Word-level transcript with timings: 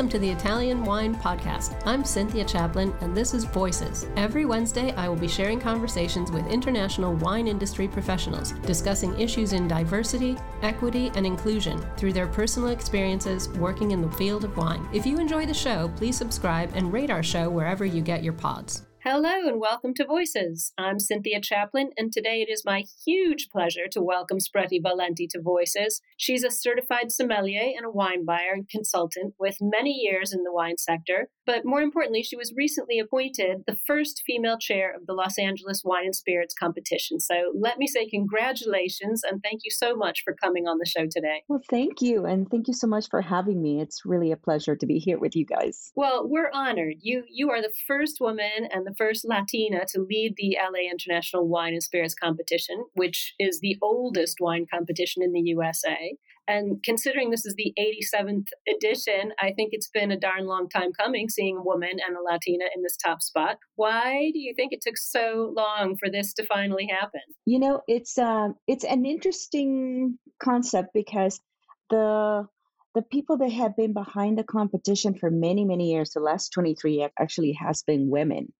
Welcome 0.00 0.12
to 0.12 0.18
the 0.18 0.30
Italian 0.30 0.82
Wine 0.82 1.14
Podcast. 1.14 1.78
I'm 1.84 2.06
Cynthia 2.06 2.46
Chaplin, 2.46 2.94
and 3.02 3.14
this 3.14 3.34
is 3.34 3.44
Voices. 3.44 4.06
Every 4.16 4.46
Wednesday, 4.46 4.92
I 4.92 5.10
will 5.10 5.16
be 5.16 5.28
sharing 5.28 5.60
conversations 5.60 6.32
with 6.32 6.46
international 6.46 7.16
wine 7.16 7.46
industry 7.46 7.86
professionals, 7.86 8.52
discussing 8.64 9.20
issues 9.20 9.52
in 9.52 9.68
diversity, 9.68 10.38
equity, 10.62 11.12
and 11.16 11.26
inclusion 11.26 11.84
through 11.98 12.14
their 12.14 12.28
personal 12.28 12.70
experiences 12.70 13.50
working 13.50 13.90
in 13.90 14.00
the 14.00 14.10
field 14.12 14.44
of 14.44 14.56
wine. 14.56 14.88
If 14.90 15.04
you 15.04 15.18
enjoy 15.18 15.44
the 15.44 15.52
show, 15.52 15.92
please 15.96 16.16
subscribe 16.16 16.72
and 16.74 16.90
rate 16.90 17.10
our 17.10 17.22
show 17.22 17.50
wherever 17.50 17.84
you 17.84 18.00
get 18.00 18.24
your 18.24 18.32
pods. 18.32 18.86
Hello 19.02 19.48
and 19.48 19.58
welcome 19.58 19.94
to 19.94 20.04
Voices. 20.04 20.74
I'm 20.76 20.98
Cynthia 20.98 21.40
Chaplin, 21.40 21.88
and 21.96 22.12
today 22.12 22.42
it 22.42 22.52
is 22.52 22.66
my 22.66 22.84
huge 23.06 23.48
pleasure 23.50 23.86
to 23.92 24.02
welcome 24.02 24.36
Spreti 24.36 24.78
Valente 24.78 25.26
to 25.30 25.40
Voices. 25.40 26.02
She's 26.18 26.44
a 26.44 26.50
certified 26.50 27.10
sommelier 27.10 27.72
and 27.74 27.86
a 27.86 27.90
wine 27.90 28.26
buyer 28.26 28.52
and 28.52 28.68
consultant 28.68 29.32
with 29.38 29.56
many 29.58 29.92
years 29.92 30.34
in 30.34 30.42
the 30.42 30.52
wine 30.52 30.76
sector, 30.76 31.30
but 31.46 31.64
more 31.64 31.80
importantly, 31.80 32.22
she 32.22 32.36
was 32.36 32.52
recently 32.54 32.98
appointed 32.98 33.62
the 33.66 33.78
first 33.86 34.22
female 34.26 34.58
chair 34.58 34.94
of 34.94 35.06
the 35.06 35.14
Los 35.14 35.38
Angeles 35.38 35.80
Wine 35.82 36.04
and 36.04 36.14
Spirits 36.14 36.54
competition. 36.54 37.20
So 37.20 37.54
let 37.58 37.78
me 37.78 37.86
say 37.86 38.06
congratulations 38.06 39.22
and 39.24 39.42
thank 39.42 39.62
you 39.64 39.70
so 39.70 39.96
much 39.96 40.20
for 40.22 40.34
coming 40.34 40.68
on 40.68 40.76
the 40.76 40.84
show 40.84 41.06
today. 41.10 41.42
Well, 41.48 41.62
thank 41.70 42.02
you, 42.02 42.26
and 42.26 42.50
thank 42.50 42.68
you 42.68 42.74
so 42.74 42.86
much 42.86 43.08
for 43.08 43.22
having 43.22 43.62
me. 43.62 43.80
It's 43.80 44.02
really 44.04 44.30
a 44.30 44.36
pleasure 44.36 44.76
to 44.76 44.86
be 44.86 44.98
here 44.98 45.18
with 45.18 45.34
you 45.34 45.46
guys. 45.46 45.90
Well, 45.96 46.28
we're 46.28 46.50
honored. 46.52 46.96
You 47.00 47.24
you 47.30 47.48
are 47.48 47.62
the 47.62 47.72
first 47.86 48.20
woman 48.20 48.68
and 48.70 48.86
the 48.86 48.89
first 48.96 49.24
Latina 49.28 49.80
to 49.88 50.00
lead 50.00 50.34
the 50.36 50.56
LA 50.60 50.90
International 50.90 51.48
Wine 51.48 51.72
and 51.72 51.82
Spirits 51.82 52.14
Competition, 52.14 52.84
which 52.94 53.34
is 53.38 53.60
the 53.60 53.76
oldest 53.82 54.38
wine 54.40 54.66
competition 54.72 55.22
in 55.22 55.32
the 55.32 55.40
USA. 55.40 56.16
And 56.50 56.82
considering 56.82 57.30
this 57.30 57.46
is 57.46 57.54
the 57.54 57.72
87th 57.78 58.46
edition, 58.74 59.32
I 59.38 59.52
think 59.52 59.70
it's 59.72 59.88
been 59.88 60.10
a 60.10 60.18
darn 60.18 60.46
long 60.46 60.68
time 60.68 60.92
coming 60.92 61.28
seeing 61.28 61.56
a 61.56 61.62
woman 61.62 61.98
and 62.04 62.16
a 62.16 62.22
Latina 62.22 62.64
in 62.74 62.82
this 62.82 62.96
top 62.96 63.22
spot. 63.22 63.58
Why 63.76 64.30
do 64.32 64.38
you 64.40 64.52
think 64.56 64.72
it 64.72 64.80
took 64.82 64.96
so 64.96 65.52
long 65.56 65.96
for 65.96 66.10
this 66.10 66.32
to 66.34 66.46
finally 66.46 66.88
happen? 66.90 67.20
You 67.46 67.60
know, 67.60 67.82
it's 67.86 68.18
uh, 68.18 68.48
it's 68.66 68.84
an 68.84 69.06
interesting 69.06 70.18
concept 70.42 70.88
because 70.92 71.40
the 71.88 72.48
the 72.94 73.02
people 73.02 73.38
that 73.38 73.52
have 73.52 73.76
been 73.76 73.92
behind 73.92 74.36
the 74.36 74.44
competition 74.44 75.14
for 75.14 75.30
many 75.30 75.64
many 75.64 75.92
years, 75.92 76.10
the 76.10 76.20
last 76.20 76.50
23 76.50 77.08
actually 77.16 77.52
has 77.52 77.84
been 77.84 78.10
women. 78.10 78.52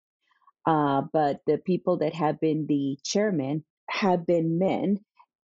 Uh, 0.66 1.02
but 1.12 1.40
the 1.46 1.58
people 1.58 1.98
that 1.98 2.14
have 2.14 2.40
been 2.40 2.66
the 2.68 2.98
chairman 3.04 3.64
have 3.88 4.26
been 4.26 4.58
men. 4.58 4.98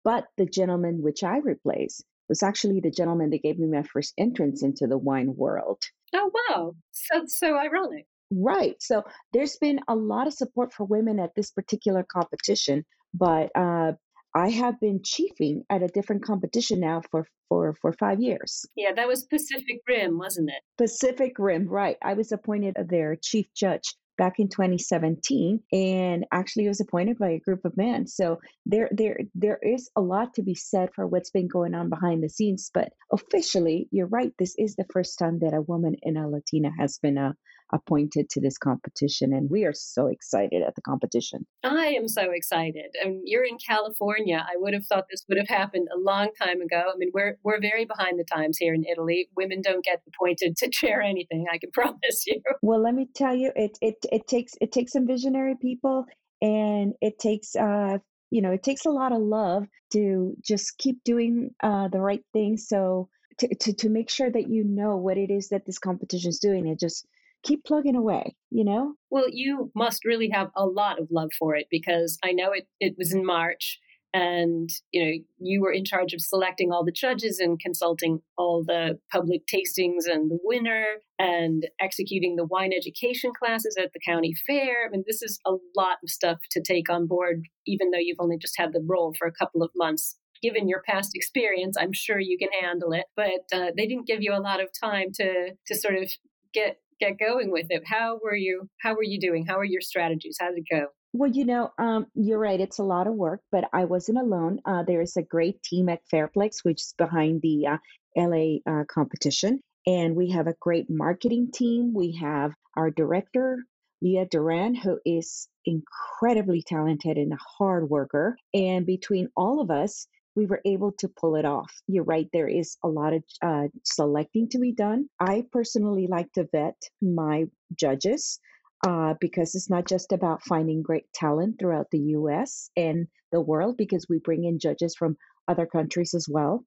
But 0.03 0.25
the 0.37 0.45
gentleman 0.45 1.01
which 1.01 1.23
I 1.23 1.37
replaced 1.37 2.05
was 2.29 2.43
actually 2.43 2.79
the 2.79 2.91
gentleman 2.91 3.31
that 3.31 3.43
gave 3.43 3.59
me 3.59 3.67
my 3.67 3.83
first 3.83 4.13
entrance 4.17 4.63
into 4.63 4.87
the 4.87 4.97
wine 4.97 5.35
world. 5.35 5.81
Oh, 6.15 6.31
wow. 6.49 6.73
So, 6.91 7.23
so 7.27 7.57
ironic. 7.57 8.05
Right. 8.31 8.75
So 8.79 9.03
there's 9.33 9.57
been 9.57 9.79
a 9.87 9.95
lot 9.95 10.27
of 10.27 10.33
support 10.33 10.73
for 10.73 10.85
women 10.85 11.19
at 11.19 11.33
this 11.35 11.51
particular 11.51 12.03
competition, 12.03 12.85
but 13.13 13.49
uh, 13.55 13.93
I 14.35 14.49
have 14.49 14.79
been 14.79 15.01
chiefing 15.03 15.63
at 15.69 15.81
a 15.81 15.87
different 15.87 16.23
competition 16.23 16.79
now 16.79 17.01
for, 17.09 17.25
for, 17.49 17.73
for 17.81 17.91
five 17.93 18.21
years. 18.21 18.67
Yeah, 18.75 18.93
that 18.95 19.07
was 19.07 19.23
Pacific 19.23 19.81
Rim, 19.87 20.19
wasn't 20.19 20.49
it? 20.49 20.61
Pacific 20.77 21.39
Rim, 21.39 21.67
right. 21.67 21.97
I 22.03 22.13
was 22.13 22.31
appointed 22.31 22.75
their 22.87 23.15
chief 23.15 23.47
judge 23.55 23.95
back 24.19 24.35
in 24.37 24.49
2017 24.49 25.61
and 25.71 26.25
actually 26.31 26.67
was 26.67 26.81
appointed 26.81 27.17
by 27.17 27.29
a 27.29 27.39
group 27.39 27.65
of 27.65 27.75
men. 27.75 28.05
So 28.05 28.39
there 28.65 28.89
there 28.91 29.19
there 29.33 29.59
is 29.61 29.89
a 29.95 30.01
lot 30.01 30.35
to 30.35 30.43
be 30.43 30.55
said 30.55 30.89
for 30.93 31.07
what's 31.07 31.31
been 31.31 31.47
going 31.47 31.73
on 31.73 31.89
behind 31.89 32.23
the 32.23 32.29
scenes 32.29 32.69
but 32.73 32.89
officially 33.11 33.87
you're 33.91 34.07
right 34.07 34.33
this 34.37 34.55
is 34.57 34.75
the 34.75 34.85
first 34.93 35.17
time 35.17 35.39
that 35.39 35.53
a 35.53 35.61
woman 35.61 35.95
and 36.03 36.17
a 36.17 36.27
latina 36.27 36.69
has 36.77 36.99
been 36.99 37.17
uh, 37.17 37.33
appointed 37.71 38.29
to 38.29 38.41
this 38.41 38.57
competition 38.57 39.33
and 39.33 39.49
we 39.49 39.63
are 39.65 39.73
so 39.73 40.07
excited 40.07 40.61
at 40.61 40.75
the 40.75 40.81
competition. 40.81 41.45
I 41.63 41.87
am 41.87 42.07
so 42.07 42.31
excited. 42.31 42.87
And 43.03 43.21
you're 43.25 43.45
in 43.45 43.57
california. 43.57 44.45
I 44.47 44.55
would 44.55 44.73
have 44.73 44.85
thought 44.85 45.05
this 45.09 45.23
would 45.29 45.37
have 45.37 45.47
happened 45.47 45.87
a 45.93 45.99
long 45.99 46.29
time 46.41 46.61
ago. 46.61 46.89
I 46.93 46.97
mean 46.97 47.11
we're 47.13 47.37
we're 47.43 47.61
very 47.61 47.85
behind 47.85 48.19
the 48.19 48.23
times 48.23 48.57
here 48.57 48.73
in 48.73 48.85
italy. 48.85 49.29
Women 49.35 49.61
don't 49.61 49.83
get 49.83 50.01
appointed 50.07 50.57
to 50.57 50.69
chair 50.79 51.01
anything 51.01 51.45
i 51.51 51.57
can 51.57 51.71
promise 51.73 52.25
you. 52.25 52.41
Well 52.61 52.81
let 52.81 52.95
me 52.95 53.07
tell 53.13 53.35
you 53.35 53.51
it 53.55 53.77
it, 53.81 53.95
it 54.11 54.27
takes 54.27 54.53
it 54.61 54.71
takes 54.71 54.93
some 54.93 55.07
visionary 55.07 55.55
people 55.61 56.05
and 56.41 56.93
it 57.01 57.19
takes 57.19 57.55
uh 57.55 57.97
you 58.31 58.41
know 58.41 58.51
it 58.51 58.63
takes 58.63 58.85
a 58.85 58.91
lot 58.91 59.11
of 59.11 59.21
love 59.21 59.65
to 59.93 60.35
just 60.43 60.77
keep 60.77 61.03
doing 61.03 61.51
uh 61.61 61.87
the 61.89 61.99
right 61.99 62.23
thing. 62.33 62.57
So 62.57 63.09
to, 63.39 63.55
to, 63.55 63.73
to 63.73 63.89
make 63.89 64.09
sure 64.09 64.29
that 64.29 64.49
you 64.49 64.63
know 64.63 64.97
what 64.97 65.17
it 65.17 65.31
is 65.31 65.49
that 65.49 65.65
this 65.65 65.79
competition 65.79 66.29
is 66.29 66.39
doing 66.39 66.67
it 66.67 66.79
just 66.79 67.07
keep 67.43 67.63
plugging 67.63 67.95
away, 67.95 68.35
you 68.49 68.63
know? 68.63 68.95
Well, 69.09 69.27
you 69.29 69.71
must 69.75 70.05
really 70.05 70.29
have 70.29 70.49
a 70.55 70.65
lot 70.65 70.99
of 70.99 71.07
love 71.11 71.31
for 71.37 71.55
it 71.55 71.67
because 71.69 72.17
I 72.23 72.31
know 72.31 72.51
it, 72.51 72.67
it 72.79 72.95
was 72.97 73.13
in 73.13 73.25
March 73.25 73.79
and 74.13 74.69
you 74.91 75.05
know 75.05 75.11
you 75.37 75.61
were 75.61 75.71
in 75.71 75.85
charge 75.85 76.13
of 76.13 76.21
selecting 76.21 76.71
all 76.71 76.83
the 76.83 76.91
judges 76.91 77.39
and 77.39 77.59
consulting 77.59 78.21
all 78.37 78.63
the 78.65 78.97
public 79.11 79.41
tastings 79.45 80.05
and 80.07 80.31
the 80.31 80.39
winner 80.43 80.85
and 81.19 81.67
executing 81.79 82.35
the 82.35 82.45
wine 82.45 82.71
education 82.75 83.31
classes 83.37 83.77
at 83.79 83.91
the 83.93 83.99
county 83.99 84.33
fair 84.47 84.85
i 84.85 84.89
mean 84.89 85.03
this 85.05 85.21
is 85.21 85.39
a 85.45 85.51
lot 85.75 85.97
of 86.03 86.09
stuff 86.09 86.39
to 86.49 86.61
take 86.61 86.89
on 86.89 87.05
board 87.05 87.43
even 87.67 87.91
though 87.91 87.99
you've 87.99 88.19
only 88.19 88.37
just 88.37 88.57
had 88.57 88.73
the 88.73 88.83
role 88.87 89.13
for 89.17 89.27
a 89.27 89.33
couple 89.33 89.61
of 89.61 89.69
months 89.75 90.17
given 90.41 90.67
your 90.67 90.81
past 90.87 91.11
experience 91.13 91.77
i'm 91.79 91.93
sure 91.93 92.19
you 92.19 92.37
can 92.37 92.49
handle 92.61 92.91
it 92.91 93.05
but 93.15 93.43
uh, 93.53 93.67
they 93.77 93.85
didn't 93.85 94.07
give 94.07 94.21
you 94.21 94.33
a 94.33 94.41
lot 94.41 94.59
of 94.59 94.69
time 94.79 95.09
to 95.13 95.51
to 95.67 95.75
sort 95.75 95.95
of 95.95 96.11
get 96.51 96.77
get 96.99 97.17
going 97.19 97.51
with 97.51 97.67
it. 97.69 97.83
How 97.85 98.19
were 98.23 98.35
you? 98.35 98.69
How 98.81 98.93
were 98.93 99.03
you 99.03 99.19
doing? 99.19 99.45
How 99.45 99.57
are 99.57 99.65
your 99.65 99.81
strategies? 99.81 100.37
How 100.39 100.49
did 100.49 100.59
it 100.59 100.65
go? 100.69 100.87
Well, 101.13 101.31
you 101.31 101.45
know, 101.45 101.71
um, 101.79 102.05
you're 102.13 102.39
right. 102.39 102.59
It's 102.59 102.79
a 102.79 102.83
lot 102.83 103.07
of 103.07 103.15
work, 103.15 103.41
but 103.51 103.67
I 103.73 103.85
wasn't 103.85 104.19
alone. 104.19 104.59
Uh, 104.65 104.83
there 104.83 105.01
is 105.01 105.17
a 105.17 105.23
great 105.23 105.61
team 105.63 105.89
at 105.89 106.01
Fairplex, 106.13 106.63
which 106.63 106.81
is 106.81 106.93
behind 106.97 107.41
the 107.41 107.65
uh, 107.65 107.77
LA 108.15 108.57
uh, 108.67 108.83
competition. 108.87 109.59
And 109.87 110.15
we 110.15 110.29
have 110.31 110.47
a 110.47 110.55
great 110.59 110.87
marketing 110.89 111.51
team. 111.51 111.93
We 111.95 112.17
have 112.21 112.51
our 112.77 112.91
director, 112.91 113.63
Leah 114.01 114.27
Duran, 114.29 114.75
who 114.75 114.99
is 115.03 115.47
incredibly 115.65 116.61
talented 116.61 117.17
and 117.17 117.33
a 117.33 117.37
hard 117.57 117.89
worker. 117.89 118.37
And 118.53 118.85
between 118.85 119.29
all 119.35 119.61
of 119.61 119.71
us, 119.71 120.07
we 120.39 120.45
were 120.45 120.61
able 120.63 120.93
to 120.93 121.09
pull 121.09 121.35
it 121.35 121.43
off. 121.43 121.69
You're 121.87 122.05
right, 122.05 122.29
there 122.31 122.47
is 122.47 122.77
a 122.81 122.87
lot 122.87 123.11
of 123.11 123.23
uh, 123.41 123.67
selecting 123.83 124.47
to 124.51 124.57
be 124.57 124.71
done. 124.71 125.09
I 125.19 125.43
personally 125.51 126.07
like 126.07 126.31
to 126.33 126.47
vet 126.49 126.81
my 127.01 127.43
judges 127.75 128.39
uh, 128.87 129.15
because 129.19 129.53
it's 129.53 129.69
not 129.69 129.85
just 129.85 130.13
about 130.13 130.45
finding 130.45 130.81
great 130.81 131.11
talent 131.13 131.59
throughout 131.59 131.87
the 131.91 131.99
US 132.19 132.71
and 132.77 133.07
the 133.33 133.41
world, 133.41 133.75
because 133.77 134.07
we 134.07 134.19
bring 134.19 134.45
in 134.45 134.59
judges 134.59 134.95
from 134.95 135.17
other 135.49 135.65
countries 135.65 136.13
as 136.13 136.25
well. 136.29 136.63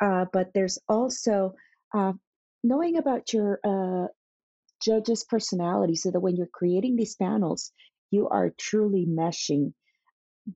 Uh, 0.00 0.26
but 0.32 0.50
there's 0.54 0.78
also 0.88 1.54
uh, 1.92 2.12
knowing 2.62 2.96
about 2.96 3.32
your 3.32 3.58
uh, 3.64 4.06
judges' 4.80 5.24
personality 5.24 5.96
so 5.96 6.12
that 6.12 6.20
when 6.20 6.36
you're 6.36 6.46
creating 6.60 6.94
these 6.94 7.16
panels, 7.16 7.72
you 8.12 8.28
are 8.28 8.54
truly 8.56 9.04
meshing 9.04 9.72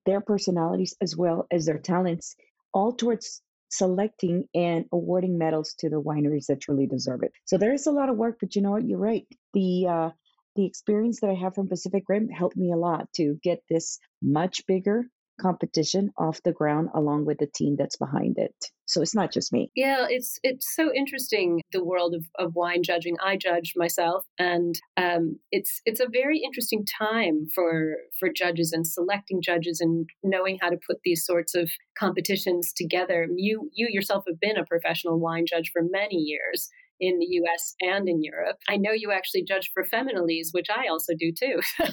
their 0.06 0.20
personalities 0.20 0.94
as 1.00 1.16
well 1.16 1.46
as 1.50 1.66
their 1.66 1.78
talents, 1.78 2.36
all 2.72 2.92
towards 2.92 3.42
selecting 3.68 4.44
and 4.54 4.84
awarding 4.92 5.36
medals 5.38 5.74
to 5.78 5.90
the 5.90 6.00
wineries 6.00 6.46
that 6.46 6.60
truly 6.60 6.86
deserve 6.86 7.22
it. 7.22 7.32
So 7.44 7.58
there 7.58 7.72
is 7.72 7.86
a 7.86 7.92
lot 7.92 8.08
of 8.08 8.16
work, 8.16 8.38
but 8.40 8.54
you 8.54 8.62
know 8.62 8.72
what? 8.72 8.86
You're 8.86 8.98
right. 8.98 9.26
The 9.52 9.86
uh, 9.88 10.10
the 10.56 10.66
experience 10.66 11.20
that 11.20 11.30
I 11.30 11.34
have 11.34 11.54
from 11.54 11.68
Pacific 11.68 12.04
Rim 12.08 12.28
helped 12.28 12.56
me 12.56 12.72
a 12.72 12.76
lot 12.76 13.12
to 13.14 13.38
get 13.42 13.62
this 13.68 13.98
much 14.22 14.66
bigger 14.66 15.04
competition 15.40 16.10
off 16.16 16.42
the 16.42 16.52
ground 16.52 16.88
along 16.94 17.24
with 17.24 17.38
the 17.38 17.46
team 17.46 17.76
that's 17.78 17.96
behind 17.96 18.38
it. 18.38 18.54
So 18.86 19.00
it's 19.00 19.14
not 19.14 19.32
just 19.32 19.52
me. 19.52 19.70
Yeah, 19.74 20.06
it's 20.08 20.38
it's 20.42 20.74
so 20.74 20.92
interesting 20.94 21.62
the 21.72 21.84
world 21.84 22.14
of, 22.14 22.26
of 22.38 22.54
wine 22.54 22.82
judging. 22.82 23.16
I 23.24 23.36
judge 23.36 23.72
myself, 23.76 24.24
and 24.38 24.74
um, 24.96 25.38
it's 25.50 25.80
it's 25.86 26.00
a 26.00 26.08
very 26.10 26.40
interesting 26.44 26.84
time 26.98 27.46
for 27.54 27.96
for 28.18 28.28
judges 28.34 28.72
and 28.72 28.86
selecting 28.86 29.40
judges 29.42 29.80
and 29.80 30.08
knowing 30.22 30.58
how 30.60 30.68
to 30.68 30.78
put 30.86 30.98
these 31.02 31.24
sorts 31.24 31.54
of 31.54 31.70
competitions 31.98 32.72
together. 32.76 33.26
You 33.34 33.70
you 33.72 33.88
yourself 33.90 34.24
have 34.28 34.38
been 34.38 34.58
a 34.58 34.66
professional 34.66 35.18
wine 35.18 35.46
judge 35.48 35.70
for 35.72 35.82
many 35.82 36.16
years 36.16 36.68
in 37.00 37.18
the 37.18 37.26
US 37.26 37.74
and 37.80 38.08
in 38.08 38.22
Europe. 38.22 38.58
I 38.68 38.76
know 38.76 38.92
you 38.92 39.12
actually 39.12 39.44
judge 39.44 39.70
for 39.72 39.84
Feminalise, 39.84 40.48
which 40.52 40.68
I 40.70 40.88
also 40.88 41.14
do 41.18 41.32
too. 41.32 41.60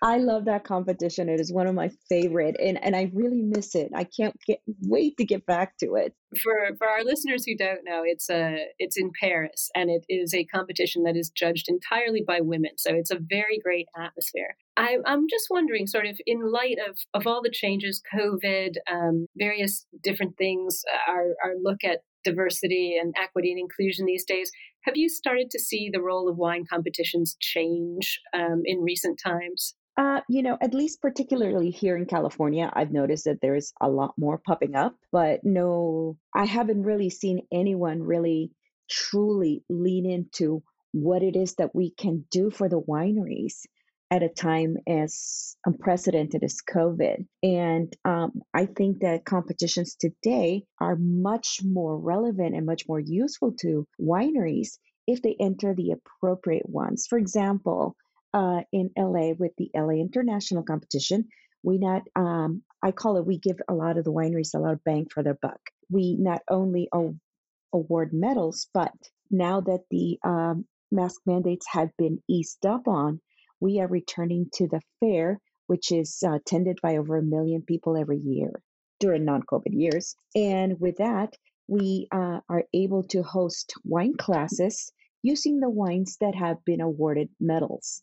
I 0.00 0.18
love 0.18 0.44
that 0.44 0.62
competition. 0.62 1.28
It 1.28 1.40
is 1.40 1.52
one 1.52 1.66
of 1.66 1.74
my 1.74 1.90
favorite, 2.08 2.56
and, 2.62 2.82
and 2.84 2.94
I 2.94 3.10
really 3.12 3.42
miss 3.42 3.74
it. 3.74 3.90
I 3.94 4.04
can't 4.04 4.36
get 4.46 4.60
wait 4.82 5.16
to 5.16 5.24
get 5.24 5.44
back 5.44 5.76
to 5.78 5.96
it. 5.96 6.14
For 6.40 6.76
for 6.76 6.88
our 6.88 7.02
listeners 7.02 7.44
who 7.44 7.56
don't 7.56 7.84
know, 7.84 8.02
it's 8.04 8.30
a 8.30 8.66
it's 8.78 8.96
in 8.96 9.10
Paris, 9.20 9.70
and 9.74 9.90
it 9.90 10.04
is 10.08 10.34
a 10.34 10.44
competition 10.44 11.02
that 11.02 11.16
is 11.16 11.30
judged 11.30 11.68
entirely 11.68 12.22
by 12.24 12.40
women. 12.40 12.72
So 12.76 12.94
it's 12.94 13.10
a 13.10 13.18
very 13.18 13.58
great 13.58 13.88
atmosphere. 13.96 14.56
I, 14.76 14.98
I'm 15.04 15.26
just 15.28 15.48
wondering, 15.50 15.88
sort 15.88 16.06
of 16.06 16.20
in 16.26 16.52
light 16.52 16.76
of 16.88 16.96
of 17.12 17.26
all 17.26 17.42
the 17.42 17.50
changes, 17.50 18.00
COVID, 18.14 18.74
um, 18.90 19.26
various 19.36 19.84
different 20.00 20.36
things, 20.38 20.82
uh, 20.92 21.10
our 21.10 21.34
our 21.44 21.54
look 21.60 21.82
at 21.82 22.02
diversity 22.24 22.96
and 23.00 23.14
equity 23.20 23.50
and 23.50 23.58
inclusion 23.58 24.06
these 24.06 24.24
days. 24.24 24.50
Have 24.84 24.96
you 24.96 25.08
started 25.08 25.50
to 25.50 25.58
see 25.58 25.90
the 25.92 26.00
role 26.00 26.28
of 26.28 26.36
wine 26.36 26.64
competitions 26.70 27.36
change 27.40 28.20
um, 28.32 28.62
in 28.64 28.80
recent 28.80 29.18
times? 29.24 29.74
Uh, 29.98 30.20
you 30.28 30.44
know, 30.44 30.56
at 30.60 30.74
least 30.74 31.02
particularly 31.02 31.70
here 31.70 31.96
in 31.96 32.06
California, 32.06 32.70
I've 32.72 32.92
noticed 32.92 33.24
that 33.24 33.40
there's 33.42 33.72
a 33.80 33.88
lot 33.88 34.14
more 34.16 34.38
popping 34.38 34.76
up, 34.76 34.94
but 35.10 35.40
no, 35.42 36.16
I 36.32 36.44
haven't 36.44 36.84
really 36.84 37.10
seen 37.10 37.40
anyone 37.52 38.04
really 38.04 38.52
truly 38.88 39.64
lean 39.68 40.08
into 40.08 40.62
what 40.92 41.24
it 41.24 41.34
is 41.34 41.56
that 41.56 41.74
we 41.74 41.90
can 41.90 42.24
do 42.30 42.48
for 42.48 42.68
the 42.68 42.80
wineries 42.80 43.66
at 44.08 44.22
a 44.22 44.28
time 44.28 44.76
as 44.86 45.56
unprecedented 45.66 46.44
as 46.44 46.58
COVID. 46.62 47.26
And 47.42 47.92
um, 48.04 48.40
I 48.54 48.66
think 48.66 49.00
that 49.00 49.24
competitions 49.24 49.96
today 49.96 50.62
are 50.80 50.96
much 50.96 51.58
more 51.64 51.98
relevant 51.98 52.54
and 52.54 52.64
much 52.64 52.84
more 52.88 53.00
useful 53.00 53.52
to 53.62 53.84
wineries 54.00 54.78
if 55.08 55.22
they 55.22 55.36
enter 55.40 55.74
the 55.74 55.90
appropriate 55.90 56.68
ones. 56.68 57.06
For 57.08 57.18
example, 57.18 57.96
uh, 58.34 58.62
in 58.72 58.90
LA 58.96 59.32
with 59.38 59.52
the 59.56 59.70
LA 59.74 60.00
International 60.00 60.62
Competition, 60.62 61.28
we 61.62 61.78
not 61.78 62.02
um, 62.14 62.62
I 62.82 62.92
call 62.92 63.16
it 63.16 63.26
we 63.26 63.38
give 63.38 63.58
a 63.68 63.74
lot 63.74 63.98
of 63.98 64.04
the 64.04 64.12
wineries 64.12 64.54
a 64.54 64.58
lot 64.58 64.72
of 64.72 64.84
bang 64.84 65.06
for 65.12 65.22
their 65.22 65.38
buck. 65.40 65.60
We 65.90 66.16
not 66.18 66.42
only 66.48 66.88
award 67.72 68.12
medals, 68.12 68.68
but 68.72 68.92
now 69.30 69.60
that 69.62 69.84
the 69.90 70.18
um, 70.24 70.66
mask 70.92 71.20
mandates 71.26 71.66
have 71.70 71.90
been 71.96 72.22
eased 72.28 72.64
up 72.66 72.86
on, 72.86 73.20
we 73.60 73.80
are 73.80 73.88
returning 73.88 74.48
to 74.54 74.68
the 74.68 74.80
fair, 75.00 75.40
which 75.66 75.90
is 75.90 76.22
uh, 76.24 76.34
attended 76.34 76.78
by 76.82 76.96
over 76.96 77.16
a 77.16 77.22
million 77.22 77.62
people 77.62 77.96
every 77.96 78.18
year 78.18 78.62
during 79.00 79.24
non-COVID 79.24 79.72
years. 79.72 80.14
And 80.34 80.80
with 80.80 80.96
that, 80.98 81.36
we 81.66 82.08
uh, 82.12 82.40
are 82.48 82.64
able 82.72 83.02
to 83.04 83.22
host 83.22 83.74
wine 83.84 84.16
classes 84.16 84.92
using 85.22 85.60
the 85.60 85.68
wines 85.68 86.16
that 86.20 86.34
have 86.34 86.64
been 86.64 86.80
awarded 86.80 87.28
medals. 87.40 88.02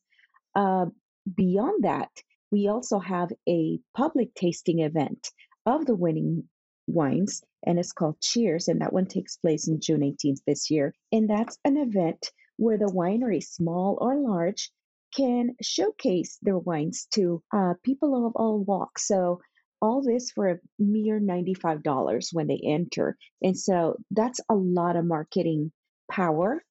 Uh, 0.56 0.88
beyond 1.36 1.84
that, 1.84 2.10
we 2.52 2.68
also 2.68 3.00
have 3.00 3.32
a 3.48 3.80
public 3.96 4.34
tasting 4.36 4.80
event 4.80 5.30
of 5.66 5.86
the 5.86 5.96
winning 5.96 6.48
wines, 6.88 7.44
and 7.66 7.80
it's 7.80 7.92
called 7.92 8.22
Cheers, 8.22 8.68
and 8.68 8.82
that 8.82 8.94
one 8.94 9.08
takes 9.08 9.38
place 9.38 9.68
in 9.68 9.80
June 9.82 10.02
18th 10.02 10.42
this 10.46 10.70
year. 10.70 10.94
And 11.12 11.30
that's 11.30 11.58
an 11.66 11.78
event 11.78 12.32
where 12.58 12.78
the 12.78 12.86
winery, 12.86 13.44
small 13.44 13.98
or 14.00 14.16
large, 14.16 14.72
can 15.16 15.56
showcase 15.62 16.38
their 16.42 16.58
wines 16.58 17.08
to 17.16 17.42
uh, 17.54 17.74
people 17.84 18.28
of 18.28 18.34
all 18.36 18.64
walks. 18.64 19.08
So 19.08 19.40
all 19.82 20.02
this 20.02 20.32
for 20.32 20.50
a 20.50 20.60
mere 20.80 21.20
$95 21.20 22.34
when 22.34 22.48
they 22.48 22.62
enter. 22.64 23.18
And 23.42 23.58
so 23.58 23.98
that's 24.12 24.40
a 24.50 24.56
lot 24.56 24.96
of 24.96 25.06
marketing 25.06 25.72
power 26.10 26.64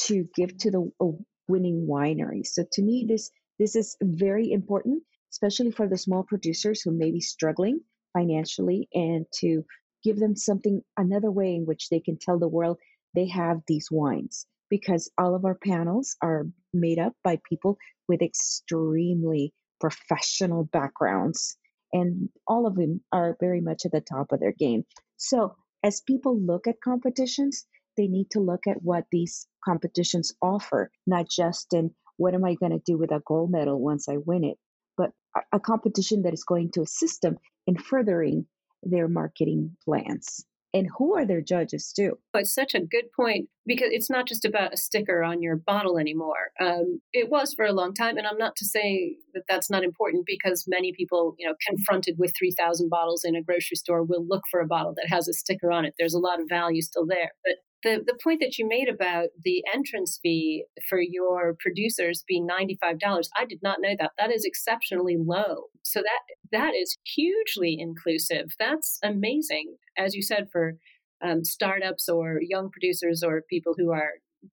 to 0.00 0.28
give 0.34 0.56
to 0.58 0.70
the 0.70 0.92
uh, 1.00 1.06
winning 1.48 1.86
winery. 1.88 2.46
So 2.46 2.64
to 2.72 2.82
me, 2.82 3.06
this 3.08 3.30
this 3.58 3.74
is 3.74 3.96
very 4.00 4.52
important, 4.52 5.02
especially 5.32 5.72
for 5.72 5.88
the 5.88 5.98
small 5.98 6.22
producers 6.22 6.80
who 6.80 6.92
may 6.92 7.10
be 7.10 7.20
struggling 7.20 7.80
financially, 8.12 8.88
and 8.94 9.26
to 9.40 9.64
give 10.04 10.18
them 10.18 10.36
something 10.36 10.82
another 10.96 11.30
way 11.30 11.54
in 11.54 11.66
which 11.66 11.88
they 11.88 12.00
can 12.00 12.18
tell 12.18 12.38
the 12.38 12.48
world 12.48 12.78
they 13.14 13.26
have 13.28 13.62
these 13.66 13.88
wines. 13.90 14.46
Because 14.70 15.10
all 15.18 15.34
of 15.34 15.44
our 15.44 15.54
panels 15.56 16.16
are 16.22 16.46
made 16.72 16.98
up 16.98 17.14
by 17.24 17.40
people 17.48 17.78
with 18.06 18.22
extremely 18.22 19.54
professional 19.80 20.64
backgrounds, 20.64 21.56
and 21.92 22.28
all 22.46 22.66
of 22.66 22.76
them 22.76 23.00
are 23.12 23.36
very 23.40 23.60
much 23.60 23.86
at 23.86 23.92
the 23.92 24.00
top 24.00 24.32
of 24.32 24.40
their 24.40 24.52
game. 24.52 24.84
So, 25.16 25.56
as 25.82 26.00
people 26.00 26.38
look 26.38 26.66
at 26.66 26.80
competitions, 26.80 27.66
they 27.98 28.06
need 28.06 28.30
to 28.30 28.40
look 28.40 28.66
at 28.66 28.82
what 28.82 29.04
these 29.12 29.46
competitions 29.64 30.32
offer, 30.40 30.90
not 31.06 31.28
just 31.28 31.74
in 31.74 31.90
what 32.16 32.34
am 32.34 32.44
I 32.44 32.54
going 32.54 32.72
to 32.72 32.82
do 32.84 32.96
with 32.96 33.12
a 33.12 33.20
gold 33.26 33.50
medal 33.50 33.78
once 33.78 34.08
I 34.08 34.16
win 34.16 34.44
it, 34.44 34.56
but 34.96 35.10
a, 35.52 35.60
competition 35.60 36.22
that 36.22 36.32
is 36.32 36.44
going 36.44 36.70
to 36.72 36.82
assist 36.82 37.20
them 37.20 37.36
in 37.66 37.76
furthering 37.76 38.46
their 38.82 39.08
marketing 39.08 39.76
plans 39.84 40.46
and 40.74 40.88
who 40.98 41.16
are 41.16 41.24
their 41.24 41.40
judges 41.40 41.92
too? 41.94 42.18
It's 42.34 42.54
such 42.54 42.74
a 42.74 42.80
good 42.80 43.10
point 43.16 43.48
because 43.66 43.88
it's 43.90 44.10
not 44.10 44.26
just 44.26 44.44
about 44.44 44.74
a 44.74 44.76
sticker 44.76 45.22
on 45.22 45.40
your 45.40 45.56
bottle 45.56 45.98
anymore. 45.98 46.52
Um, 46.60 47.00
it 47.12 47.30
was 47.30 47.54
for 47.54 47.64
a 47.64 47.72
long 47.72 47.94
time, 47.94 48.18
and 48.18 48.26
I'm 48.26 48.38
not 48.38 48.54
to 48.56 48.66
say 48.66 49.16
that 49.34 49.44
that's 49.48 49.70
not 49.70 49.82
important 49.82 50.24
because 50.26 50.66
many 50.68 50.92
people, 50.92 51.34
you 51.38 51.48
know, 51.48 51.54
confronted 51.66 52.16
with 52.18 52.32
3,000 52.38 52.90
bottles 52.90 53.24
in 53.24 53.34
a 53.34 53.42
grocery 53.42 53.76
store 53.76 54.02
will 54.02 54.26
look 54.26 54.42
for 54.50 54.60
a 54.60 54.66
bottle 54.66 54.94
that 54.96 55.08
has 55.08 55.26
a 55.26 55.32
sticker 55.32 55.70
on 55.70 55.84
it. 55.84 55.94
There's 55.98 56.14
a 56.14 56.20
lot 56.20 56.40
of 56.40 56.48
value 56.48 56.82
still 56.82 57.06
there, 57.06 57.32
but 57.44 57.54
the, 57.82 58.02
the 58.04 58.18
point 58.22 58.40
that 58.40 58.58
you 58.58 58.66
made 58.66 58.88
about 58.88 59.28
the 59.44 59.62
entrance 59.72 60.18
fee 60.22 60.64
for 60.88 61.00
your 61.00 61.56
producers 61.60 62.24
being 62.26 62.46
$95 62.46 62.98
i 63.36 63.44
did 63.44 63.60
not 63.62 63.78
know 63.80 63.94
that. 63.98 64.12
That 64.18 64.32
is 64.32 64.44
exceptionally 64.44 65.16
low. 65.18 65.64
So 65.82 66.00
that 66.00 66.20
that 66.52 66.74
is 66.74 66.96
hugely 67.04 67.76
inclusive. 67.78 68.54
That's 68.58 68.98
amazing. 69.02 69.76
As 69.96 70.14
you 70.14 70.22
said 70.22 70.48
for 70.52 70.74
um, 71.22 71.44
startups 71.44 72.08
or 72.08 72.40
young 72.40 72.70
producers 72.70 73.22
or 73.24 73.42
people 73.48 73.74
who 73.76 73.90
are 73.90 74.12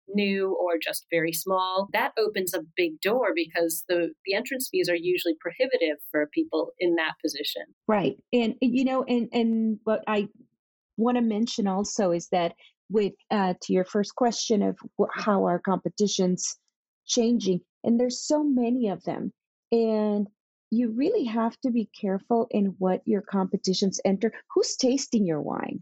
new 0.09 0.57
or 0.59 0.79
just 0.81 1.05
very 1.11 1.31
small 1.31 1.87
that 1.93 2.11
opens 2.17 2.55
a 2.55 2.61
big 2.75 2.99
door 3.01 3.27
because 3.35 3.83
the 3.87 4.13
the 4.25 4.33
entrance 4.33 4.67
fees 4.71 4.89
are 4.89 4.95
usually 4.95 5.35
prohibitive 5.39 5.97
for 6.11 6.27
people 6.33 6.71
in 6.79 6.95
that 6.95 7.13
position. 7.23 7.63
Right. 7.87 8.17
And 8.33 8.55
you 8.61 8.85
know 8.85 9.03
and 9.03 9.29
and 9.31 9.79
what 9.83 10.03
i 10.07 10.27
want 10.97 11.17
to 11.17 11.21
mention 11.21 11.67
also 11.67 12.11
is 12.11 12.29
that 12.29 12.53
with 12.89 13.13
uh, 13.31 13.53
to 13.61 13.73
your 13.73 13.85
first 13.85 14.15
question 14.15 14.61
of 14.61 14.77
how 15.13 15.43
our 15.45 15.59
competitions 15.59 16.57
changing 17.05 17.61
and 17.83 17.99
there's 17.99 18.21
so 18.21 18.43
many 18.43 18.89
of 18.89 19.03
them 19.03 19.31
and 19.71 20.27
you 20.71 20.91
really 20.91 21.25
have 21.25 21.55
to 21.61 21.71
be 21.71 21.89
careful 21.99 22.47
in 22.49 22.75
what 22.79 23.01
your 23.05 23.21
competitions 23.21 23.99
enter 24.03 24.31
who's 24.53 24.75
tasting 24.75 25.25
your 25.25 25.41
wine? 25.41 25.79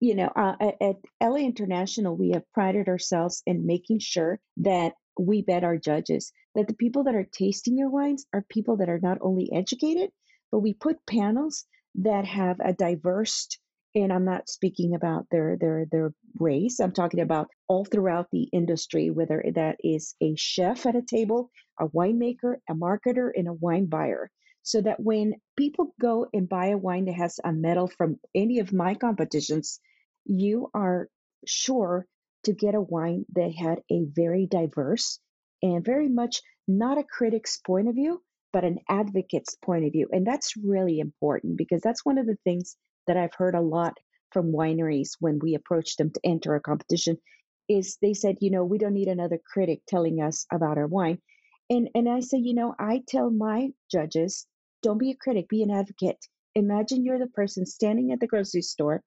You 0.00 0.16
know 0.16 0.30
uh, 0.36 0.56
at 0.80 0.96
la 1.22 1.36
international 1.36 2.16
we 2.16 2.30
have 2.30 2.50
prided 2.52 2.88
ourselves 2.88 3.42
in 3.46 3.66
making 3.66 4.00
sure 4.00 4.40
that 4.58 4.94
we 5.18 5.42
bet 5.42 5.64
our 5.64 5.78
judges 5.78 6.32
that 6.54 6.66
the 6.66 6.74
people 6.74 7.04
that 7.04 7.14
are 7.14 7.28
tasting 7.32 7.78
your 7.78 7.90
wines 7.90 8.26
are 8.32 8.44
people 8.48 8.76
that 8.78 8.88
are 8.88 9.00
not 9.00 9.18
only 9.20 9.50
educated 9.52 10.10
but 10.50 10.58
we 10.60 10.74
put 10.74 11.06
panels 11.06 11.64
that 11.94 12.24
have 12.26 12.58
a 12.60 12.72
diverse 12.72 13.48
and 13.94 14.12
I'm 14.12 14.24
not 14.24 14.48
speaking 14.48 14.94
about 14.94 15.26
their 15.30 15.56
their 15.56 15.86
their 15.90 16.12
race. 16.38 16.80
I'm 16.80 16.92
talking 16.92 17.20
about 17.20 17.48
all 17.68 17.84
throughout 17.84 18.28
the 18.32 18.48
industry, 18.52 19.10
whether 19.10 19.44
that 19.54 19.76
is 19.84 20.14
a 20.20 20.34
chef 20.36 20.86
at 20.86 20.96
a 20.96 21.02
table, 21.02 21.50
a 21.78 21.86
winemaker, 21.86 22.56
a 22.68 22.74
marketer, 22.74 23.30
and 23.34 23.48
a 23.48 23.52
wine 23.52 23.86
buyer. 23.86 24.30
So 24.62 24.80
that 24.80 24.98
when 24.98 25.34
people 25.56 25.94
go 26.00 26.26
and 26.32 26.48
buy 26.48 26.68
a 26.68 26.78
wine 26.78 27.04
that 27.04 27.16
has 27.16 27.38
a 27.44 27.52
medal 27.52 27.86
from 27.86 28.18
any 28.34 28.60
of 28.60 28.72
my 28.72 28.94
competitions, 28.94 29.78
you 30.24 30.70
are 30.72 31.08
sure 31.46 32.06
to 32.44 32.54
get 32.54 32.74
a 32.74 32.80
wine 32.80 33.26
that 33.34 33.52
had 33.52 33.80
a 33.90 34.04
very 34.04 34.46
diverse 34.46 35.20
and 35.62 35.84
very 35.84 36.08
much 36.08 36.40
not 36.66 36.96
a 36.96 37.04
critic's 37.04 37.58
point 37.58 37.88
of 37.88 37.94
view, 37.94 38.22
but 38.54 38.64
an 38.64 38.78
advocate's 38.88 39.54
point 39.56 39.84
of 39.84 39.92
view. 39.92 40.08
And 40.10 40.26
that's 40.26 40.56
really 40.56 40.98
important 40.98 41.58
because 41.58 41.82
that's 41.82 42.04
one 42.04 42.16
of 42.16 42.26
the 42.26 42.38
things 42.44 42.76
that 43.06 43.16
I've 43.16 43.34
heard 43.34 43.54
a 43.54 43.60
lot 43.60 43.94
from 44.32 44.52
wineries 44.52 45.10
when 45.20 45.38
we 45.38 45.54
approach 45.54 45.96
them 45.96 46.10
to 46.10 46.20
enter 46.24 46.54
a 46.54 46.60
competition 46.60 47.18
is 47.68 47.96
they 48.02 48.14
said, 48.14 48.36
you 48.40 48.50
know, 48.50 48.64
we 48.64 48.78
don't 48.78 48.92
need 48.92 49.08
another 49.08 49.38
critic 49.52 49.80
telling 49.86 50.20
us 50.20 50.46
about 50.52 50.76
our 50.76 50.86
wine. 50.86 51.18
And 51.70 51.88
and 51.94 52.08
I 52.08 52.20
say, 52.20 52.38
you 52.38 52.54
know, 52.54 52.74
I 52.78 53.02
tell 53.06 53.30
my 53.30 53.70
judges 53.90 54.46
don't 54.82 54.98
be 54.98 55.12
a 55.12 55.16
critic, 55.16 55.48
be 55.48 55.62
an 55.62 55.70
advocate. 55.70 56.26
Imagine 56.54 57.04
you're 57.04 57.18
the 57.18 57.26
person 57.28 57.64
standing 57.64 58.12
at 58.12 58.20
the 58.20 58.26
grocery 58.26 58.60
store 58.60 59.02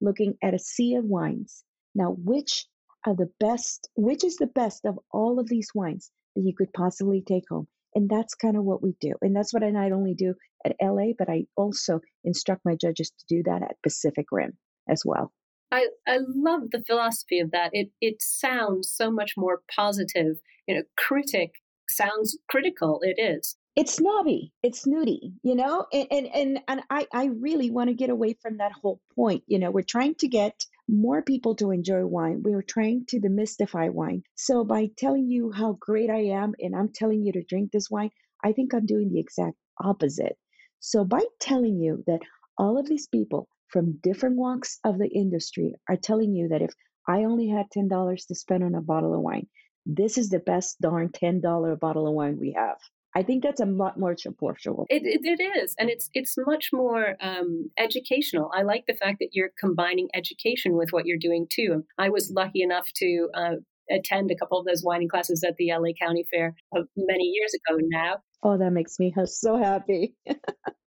looking 0.00 0.36
at 0.42 0.52
a 0.52 0.58
sea 0.58 0.96
of 0.96 1.04
wines. 1.04 1.64
Now, 1.94 2.12
which 2.12 2.66
of 3.06 3.16
the 3.16 3.30
best, 3.40 3.88
which 3.96 4.24
is 4.24 4.36
the 4.36 4.46
best 4.46 4.84
of 4.84 4.98
all 5.10 5.38
of 5.38 5.48
these 5.48 5.70
wines 5.74 6.10
that 6.36 6.42
you 6.42 6.54
could 6.54 6.72
possibly 6.72 7.22
take 7.22 7.48
home? 7.48 7.66
And 7.94 8.08
that's 8.08 8.34
kind 8.34 8.56
of 8.56 8.64
what 8.64 8.82
we 8.82 8.94
do. 9.00 9.14
And 9.22 9.34
that's 9.34 9.52
what 9.52 9.64
I 9.64 9.70
not 9.70 9.92
only 9.92 10.14
do 10.14 10.34
at 10.64 10.76
LA, 10.80 11.12
but 11.18 11.28
I 11.28 11.46
also 11.56 12.00
instruct 12.24 12.64
my 12.64 12.74
judges 12.74 13.10
to 13.10 13.24
do 13.28 13.42
that 13.44 13.62
at 13.62 13.82
Pacific 13.82 14.26
Rim 14.30 14.56
as 14.88 15.02
well. 15.04 15.32
I, 15.70 15.88
I 16.06 16.18
love 16.18 16.70
the 16.70 16.84
philosophy 16.86 17.40
of 17.40 17.50
that. 17.52 17.70
It 17.72 17.90
it 18.00 18.16
sounds 18.20 18.92
so 18.94 19.10
much 19.10 19.32
more 19.36 19.62
positive. 19.74 20.36
You 20.66 20.76
know, 20.76 20.82
critic 20.98 21.52
sounds 21.88 22.38
critical. 22.48 23.00
It 23.02 23.20
is. 23.20 23.56
It's 23.74 23.94
snobby. 23.94 24.52
It's 24.62 24.82
snooty, 24.82 25.32
you 25.42 25.54
know? 25.54 25.86
And 25.92 26.06
and 26.10 26.26
and, 26.34 26.60
and 26.68 26.82
I, 26.90 27.06
I 27.10 27.24
really 27.40 27.70
want 27.70 27.88
to 27.88 27.94
get 27.94 28.10
away 28.10 28.36
from 28.42 28.58
that 28.58 28.72
whole 28.72 29.00
point. 29.14 29.44
You 29.46 29.58
know, 29.58 29.70
we're 29.70 29.82
trying 29.82 30.14
to 30.16 30.28
get 30.28 30.66
more 30.88 31.22
people 31.22 31.54
to 31.56 31.70
enjoy 31.70 32.04
wine. 32.04 32.42
We 32.44 32.52
are 32.52 32.62
trying 32.62 33.06
to 33.08 33.20
demystify 33.20 33.90
wine. 33.90 34.24
So 34.34 34.64
by 34.64 34.90
telling 34.98 35.30
you 35.30 35.52
how 35.52 35.78
great 35.80 36.10
I 36.10 36.24
am 36.42 36.52
and 36.58 36.76
I'm 36.76 36.90
telling 36.92 37.22
you 37.22 37.32
to 37.32 37.44
drink 37.44 37.72
this 37.72 37.90
wine, 37.90 38.10
I 38.44 38.52
think 38.52 38.74
I'm 38.74 38.84
doing 38.84 39.10
the 39.10 39.20
exact 39.20 39.56
opposite. 39.82 40.36
So 40.84 41.04
by 41.04 41.20
telling 41.38 41.78
you 41.78 42.02
that 42.08 42.22
all 42.58 42.76
of 42.76 42.88
these 42.88 43.06
people 43.06 43.48
from 43.68 44.00
different 44.02 44.36
walks 44.36 44.80
of 44.84 44.98
the 44.98 45.08
industry 45.08 45.74
are 45.88 45.96
telling 45.96 46.34
you 46.34 46.48
that 46.48 46.60
if 46.60 46.74
I 47.08 47.18
only 47.22 47.46
had 47.46 47.66
$10 47.74 48.26
to 48.26 48.34
spend 48.34 48.64
on 48.64 48.74
a 48.74 48.82
bottle 48.82 49.14
of 49.14 49.20
wine, 49.20 49.46
this 49.86 50.18
is 50.18 50.28
the 50.28 50.40
best 50.40 50.80
darn 50.80 51.10
$10 51.10 51.78
bottle 51.78 52.08
of 52.08 52.14
wine 52.14 52.36
we 52.40 52.52
have. 52.58 52.78
I 53.14 53.22
think 53.22 53.44
that's 53.44 53.60
a 53.60 53.64
lot 53.64 53.96
more 53.96 54.16
proportional. 54.20 54.86
It, 54.88 55.02
it, 55.04 55.20
it 55.22 55.42
is, 55.58 55.74
and 55.78 55.90
it's 55.90 56.08
it's 56.14 56.34
much 56.46 56.70
more 56.72 57.14
um, 57.20 57.70
educational. 57.78 58.50
I 58.54 58.62
like 58.62 58.84
the 58.88 58.94
fact 58.94 59.18
that 59.20 59.30
you're 59.32 59.50
combining 59.60 60.08
education 60.14 60.78
with 60.78 60.92
what 60.92 61.04
you're 61.04 61.18
doing 61.18 61.46
too. 61.52 61.84
I 61.98 62.08
was 62.08 62.32
lucky 62.34 62.62
enough 62.62 62.88
to 62.96 63.28
uh, 63.34 63.56
attend 63.90 64.30
a 64.30 64.36
couple 64.36 64.58
of 64.58 64.64
those 64.64 64.80
whining 64.80 65.08
classes 65.08 65.44
at 65.46 65.56
the 65.58 65.72
LA 65.72 65.92
County 66.00 66.24
Fair 66.32 66.54
uh, 66.74 66.84
many 66.96 67.24
years 67.24 67.52
ago 67.54 67.78
now. 67.82 68.16
Oh, 68.42 68.58
that 68.58 68.72
makes 68.72 68.98
me 68.98 69.14
so 69.26 69.56
happy. 69.56 70.14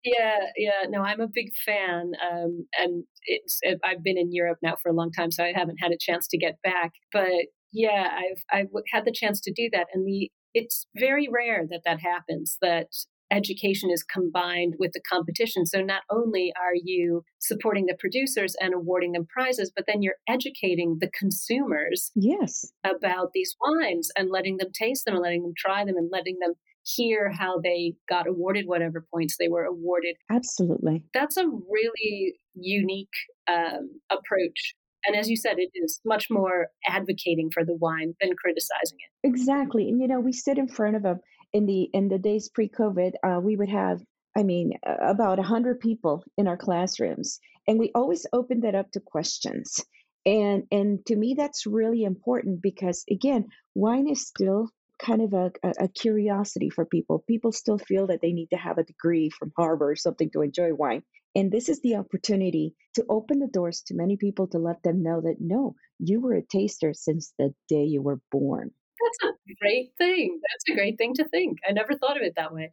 yeah, 0.05 0.39
yeah. 0.57 0.89
No, 0.89 1.03
I'm 1.03 1.21
a 1.21 1.29
big 1.33 1.53
fan, 1.65 2.13
um, 2.31 2.67
and 2.79 3.05
it's 3.25 3.59
it, 3.63 3.79
I've 3.85 4.03
been 4.03 4.19
in 4.19 4.33
Europe 4.33 4.59
now 4.63 4.77
for 4.83 4.91
a 4.91 4.95
long 4.95 5.13
time, 5.13 5.31
so 5.31 5.45
I 5.45 5.53
haven't 5.55 5.79
had 5.79 5.93
a 5.93 5.99
chance 5.99 6.27
to 6.29 6.39
get 6.39 6.61
back. 6.63 6.93
But 7.13 7.47
yeah, 7.73 8.11
I've 8.13 8.43
I've 8.61 8.69
had 8.93 9.05
the 9.05 9.15
chance 9.15 9.41
to 9.43 9.53
do 9.53 9.69
that, 9.73 9.87
and 9.93 10.07
the 10.07 10.31
it's 10.53 10.87
very 10.97 11.29
rare 11.33 11.65
that 11.69 11.83
that 11.85 12.01
happens. 12.01 12.59
That 12.61 12.89
education 13.31 13.91
is 13.91 14.05
combined 14.05 14.75
with 14.79 14.93
the 14.93 15.01
competition. 15.11 15.67
So 15.67 15.81
not 15.81 16.03
only 16.11 16.53
are 16.61 16.75
you 16.75 17.25
supporting 17.41 17.87
the 17.87 17.97
producers 17.99 18.55
and 18.61 18.75
awarding 18.75 19.13
them 19.13 19.27
prizes, 19.27 19.73
but 19.75 19.87
then 19.89 20.03
you're 20.03 20.17
educating 20.29 20.99
the 21.01 21.11
consumers 21.19 22.13
yes 22.15 22.73
about 22.85 23.31
these 23.33 23.57
wines 23.61 24.11
and 24.17 24.31
letting 24.31 24.59
them 24.59 24.69
taste 24.73 25.05
them 25.05 25.15
and 25.15 25.23
letting 25.23 25.43
them 25.43 25.55
try 25.57 25.85
them 25.85 25.97
and 25.97 26.11
letting 26.13 26.39
them 26.41 26.53
hear 26.85 27.31
how 27.31 27.59
they 27.61 27.95
got 28.09 28.27
awarded 28.27 28.67
whatever 28.67 29.05
points 29.13 29.37
they 29.39 29.49
were 29.49 29.65
awarded. 29.65 30.17
Absolutely. 30.31 31.03
That's 31.13 31.37
a 31.37 31.47
really 31.47 32.35
unique 32.55 33.09
um, 33.49 34.01
approach. 34.11 34.75
And 35.07 35.17
as 35.17 35.29
you 35.29 35.37
said, 35.37 35.59
it 35.59 35.71
is 35.75 36.01
much 36.05 36.29
more 36.31 36.69
advocating 36.87 37.51
for 37.53 37.65
the 37.65 37.75
wine 37.75 38.15
than 38.21 38.35
criticizing 38.37 38.99
it. 38.99 39.29
Exactly. 39.29 39.89
And, 39.89 40.01
you 40.01 40.09
know, 40.09 40.21
we 40.21 40.33
stood 40.33 40.59
in 40.59 40.69
front 40.69 40.97
of 40.97 41.03
them 41.03 41.21
in 41.53 41.67
the 41.67 41.89
in 41.93 42.09
the 42.09 42.19
days 42.19 42.49
pre-COVID. 42.49 43.13
Uh, 43.23 43.41
we 43.41 43.57
would 43.57 43.69
have, 43.69 44.01
I 44.37 44.43
mean, 44.43 44.73
about 44.85 45.39
100 45.39 45.81
people 45.81 46.25
in 46.39 46.49
our 46.49 46.57
classrooms. 46.57 47.39
And 47.67 47.79
we 47.79 47.91
always 47.95 48.27
opened 48.33 48.65
that 48.65 48.75
up 48.75 48.91
to 48.93 49.01
questions. 49.01 49.85
And, 50.27 50.65
and 50.73 51.05
to 51.07 51.17
me, 51.17 51.35
that's 51.37 51.67
really 51.67 52.05
important 52.05 52.63
because, 52.63 53.05
again, 53.11 53.47
wine 53.75 54.09
is 54.09 54.27
still 54.27 54.71
kind 54.99 55.23
of 55.23 55.33
a, 55.33 55.53
a, 55.81 55.89
curiosity 55.89 56.71
for 56.71 56.85
people. 56.85 57.25
People 57.27 57.53
still 57.53 57.79
feel 57.79 58.07
that 58.09 58.21
they 58.23 58.33
need 58.33 58.49
to 58.51 58.57
have 58.57 58.79
a 58.79 58.85
degree 58.85 59.31
from 59.31 59.53
Harvard 59.57 59.91
or 59.91 59.97
something 59.97 60.31
to 60.33 60.43
enjoy 60.43 60.73
wine. 60.73 61.03
And 61.35 61.51
this 61.51 61.69
is 61.69 61.81
the 61.81 61.97
opportunity 61.97 62.75
to 62.95 63.05
open 63.09 63.41
the 63.41 63.49
doors 63.49 63.83
to 63.87 63.95
many 63.95 64.17
people 64.17 64.47
to 64.49 64.59
let 64.59 64.83
them 64.83 65.03
know 65.03 65.21
that 65.21 65.37
no, 65.41 65.75
you 65.99 66.21
were 66.21 66.35
a 66.35 66.43
taster 66.43 66.93
since 66.95 67.33
the 67.39 67.53
day 67.69 67.85
you 67.85 68.03
were 68.03 68.21
born. 68.31 68.71
That's 69.03 69.35
a 69.35 69.55
great 69.61 69.93
thing. 69.99 70.41
That's 70.41 70.71
a 70.71 70.79
great 70.79 70.97
thing 70.97 71.15
to 71.15 71.29
think. 71.29 71.59
I 71.69 71.73
never 71.73 71.95
thought 71.95 72.17
of 72.17 72.23
it 72.23 72.35
that 72.37 72.55
way. 72.55 72.73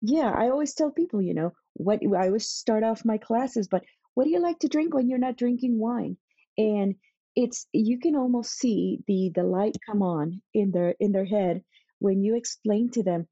Yeah, 0.00 0.32
I 0.36 0.48
always 0.48 0.74
tell 0.74 0.90
people, 0.90 1.22
you 1.22 1.34
know, 1.34 1.52
what 1.74 2.00
I 2.02 2.26
always 2.26 2.48
start 2.48 2.82
off 2.82 3.04
my 3.04 3.18
classes, 3.18 3.68
but 3.68 3.84
what 4.14 4.24
do 4.24 4.30
you 4.30 4.40
like 4.40 4.58
to 4.60 4.68
drink 4.68 4.92
when 4.92 5.08
you're 5.08 5.18
not 5.18 5.36
drinking 5.36 5.78
wine? 5.78 6.16
And 6.58 6.96
it's 7.36 7.66
you 7.72 7.98
can 7.98 8.16
almost 8.16 8.58
see 8.58 8.98
the 9.06 9.30
the 9.34 9.42
light 9.42 9.76
come 9.86 10.02
on 10.02 10.40
in 10.54 10.70
their 10.70 10.94
in 11.00 11.12
their 11.12 11.24
head 11.24 11.62
when 11.98 12.22
you 12.22 12.36
explain 12.36 12.90
to 12.90 13.02
them 13.02 13.26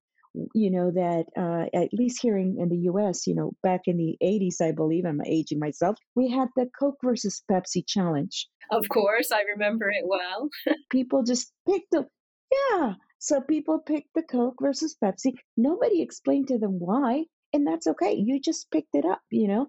you 0.54 0.70
know 0.70 0.90
that 0.92 1.24
uh, 1.36 1.66
at 1.76 1.92
least 1.92 2.22
here 2.22 2.38
in, 2.38 2.56
in 2.58 2.68
the 2.68 2.76
us 2.88 3.26
you 3.26 3.34
know 3.34 3.52
back 3.62 3.82
in 3.86 3.96
the 3.96 4.16
80s 4.22 4.60
i 4.62 4.72
believe 4.72 5.04
i'm 5.04 5.20
aging 5.26 5.58
myself 5.58 5.96
we 6.14 6.30
had 6.30 6.48
the 6.56 6.66
coke 6.78 6.98
versus 7.02 7.42
pepsi 7.50 7.82
challenge. 7.86 8.46
Of 8.70 8.88
course 8.88 9.32
i 9.32 9.42
remember 9.42 9.90
it 9.90 10.04
well. 10.06 10.48
People 10.90 11.24
just 11.24 11.52
picked 11.68 11.94
up 11.94 12.06
yeah 12.52 12.94
so 13.18 13.40
people 13.40 13.80
picked 13.80 14.14
the 14.14 14.22
coke 14.22 14.56
versus 14.62 14.96
pepsi. 15.02 15.34
Nobody 15.56 16.00
explained 16.00 16.48
to 16.48 16.58
them 16.58 16.78
why 16.78 17.24
and 17.52 17.66
that's 17.66 17.86
okay 17.88 18.14
you 18.14 18.40
just 18.40 18.70
picked 18.70 18.94
it 18.94 19.04
up 19.04 19.20
you 19.30 19.48
know? 19.48 19.66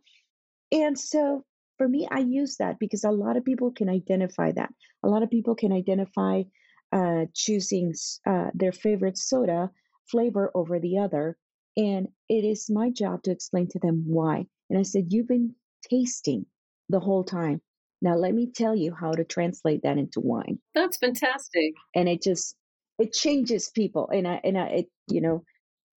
And 0.71 0.97
so 0.97 1.43
for 1.81 1.87
me, 1.87 2.07
I 2.11 2.19
use 2.19 2.57
that 2.57 2.77
because 2.77 3.03
a 3.03 3.09
lot 3.09 3.37
of 3.37 3.43
people 3.43 3.71
can 3.71 3.89
identify 3.89 4.51
that. 4.51 4.71
A 5.01 5.07
lot 5.07 5.23
of 5.23 5.31
people 5.31 5.55
can 5.55 5.73
identify 5.73 6.43
uh, 6.91 7.25
choosing 7.33 7.95
uh, 8.23 8.51
their 8.53 8.71
favorite 8.71 9.17
soda 9.17 9.71
flavor 10.07 10.51
over 10.53 10.79
the 10.79 10.99
other. 10.99 11.39
And 11.75 12.09
it 12.29 12.45
is 12.45 12.69
my 12.69 12.91
job 12.91 13.23
to 13.23 13.31
explain 13.31 13.67
to 13.69 13.79
them 13.79 14.03
why. 14.05 14.45
And 14.69 14.77
I 14.77 14.83
said, 14.83 15.05
You've 15.09 15.27
been 15.27 15.55
tasting 15.89 16.45
the 16.87 16.99
whole 16.99 17.23
time. 17.23 17.61
Now, 17.99 18.15
let 18.15 18.35
me 18.35 18.51
tell 18.55 18.75
you 18.75 18.93
how 18.93 19.13
to 19.13 19.23
translate 19.23 19.81
that 19.81 19.97
into 19.97 20.19
wine. 20.19 20.59
That's 20.75 20.97
fantastic. 20.97 21.73
And 21.95 22.07
it 22.07 22.21
just, 22.21 22.55
it 22.99 23.11
changes 23.11 23.71
people. 23.73 24.07
And 24.13 24.27
I, 24.27 24.39
and 24.43 24.55
I, 24.55 24.67
it, 24.67 24.85
you 25.07 25.21
know, 25.21 25.45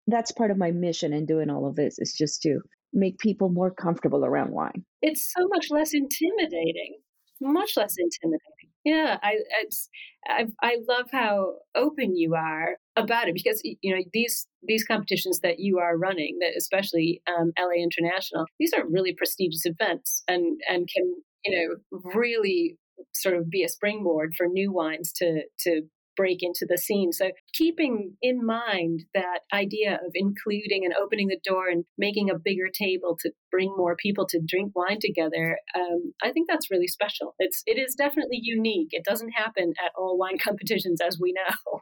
that's 0.07 0.31
part 0.31 0.49
of 0.49 0.57
my 0.57 0.71
mission 0.71 1.13
in 1.13 1.27
doing 1.27 1.51
all 1.51 1.67
of 1.67 1.75
this 1.75 1.99
is 1.99 2.15
just 2.17 2.41
to 2.41 2.61
make 2.95 3.19
people 3.19 3.49
more 3.49 3.71
comfortable 3.71 4.25
around 4.25 4.51
wine. 4.51 4.85
It's 5.01 5.31
so 5.37 5.47
much 5.49 5.67
less 5.69 5.93
intimidating. 5.93 6.97
Much 7.41 7.71
less 7.75 7.95
intimidating. 7.99 8.71
Yeah, 8.85 9.17
I 9.21 9.33
it's 9.61 9.89
I 10.27 10.45
I 10.63 10.77
love 10.87 11.07
how 11.11 11.55
open 11.75 12.15
you 12.15 12.35
are 12.35 12.77
about 12.95 13.27
it 13.27 13.33
because 13.33 13.61
you 13.63 13.95
know 13.95 14.01
these 14.13 14.47
these 14.63 14.85
competitions 14.85 15.41
that 15.41 15.59
you 15.59 15.79
are 15.79 15.97
running, 15.97 16.37
that 16.39 16.53
especially 16.57 17.21
um, 17.27 17.51
LA 17.59 17.83
International, 17.83 18.45
these 18.59 18.73
are 18.73 18.87
really 18.87 19.13
prestigious 19.13 19.63
events 19.65 20.23
and 20.27 20.59
and 20.69 20.87
can 20.95 21.15
you 21.43 21.57
know 21.93 22.01
really 22.13 22.77
sort 23.13 23.35
of 23.35 23.49
be 23.49 23.63
a 23.63 23.69
springboard 23.69 24.33
for 24.37 24.47
new 24.47 24.71
wines 24.71 25.11
to 25.17 25.41
to 25.59 25.81
break 26.15 26.39
into 26.41 26.65
the 26.67 26.77
scene. 26.77 27.11
So 27.11 27.31
keeping 27.53 28.15
in 28.21 28.45
mind 28.45 29.03
that 29.13 29.41
idea 29.53 29.95
of 29.95 30.11
including 30.13 30.83
and 30.83 30.93
opening 31.01 31.27
the 31.27 31.39
door 31.43 31.67
and 31.67 31.85
making 31.97 32.29
a 32.29 32.39
bigger 32.39 32.69
table 32.73 33.17
to 33.21 33.31
bring 33.51 33.73
more 33.77 33.95
people 33.95 34.25
to 34.29 34.41
drink 34.45 34.73
wine 34.75 34.99
together, 34.99 35.57
um, 35.75 36.13
I 36.23 36.31
think 36.31 36.47
that's 36.49 36.71
really 36.71 36.87
special. 36.87 37.35
It's 37.39 37.63
it 37.65 37.77
is 37.77 37.95
definitely 37.95 38.39
unique. 38.41 38.89
It 38.91 39.05
doesn't 39.05 39.31
happen 39.31 39.73
at 39.83 39.91
all 39.97 40.17
wine 40.17 40.37
competitions, 40.43 41.01
as 41.01 41.19
we 41.19 41.33
know. 41.33 41.81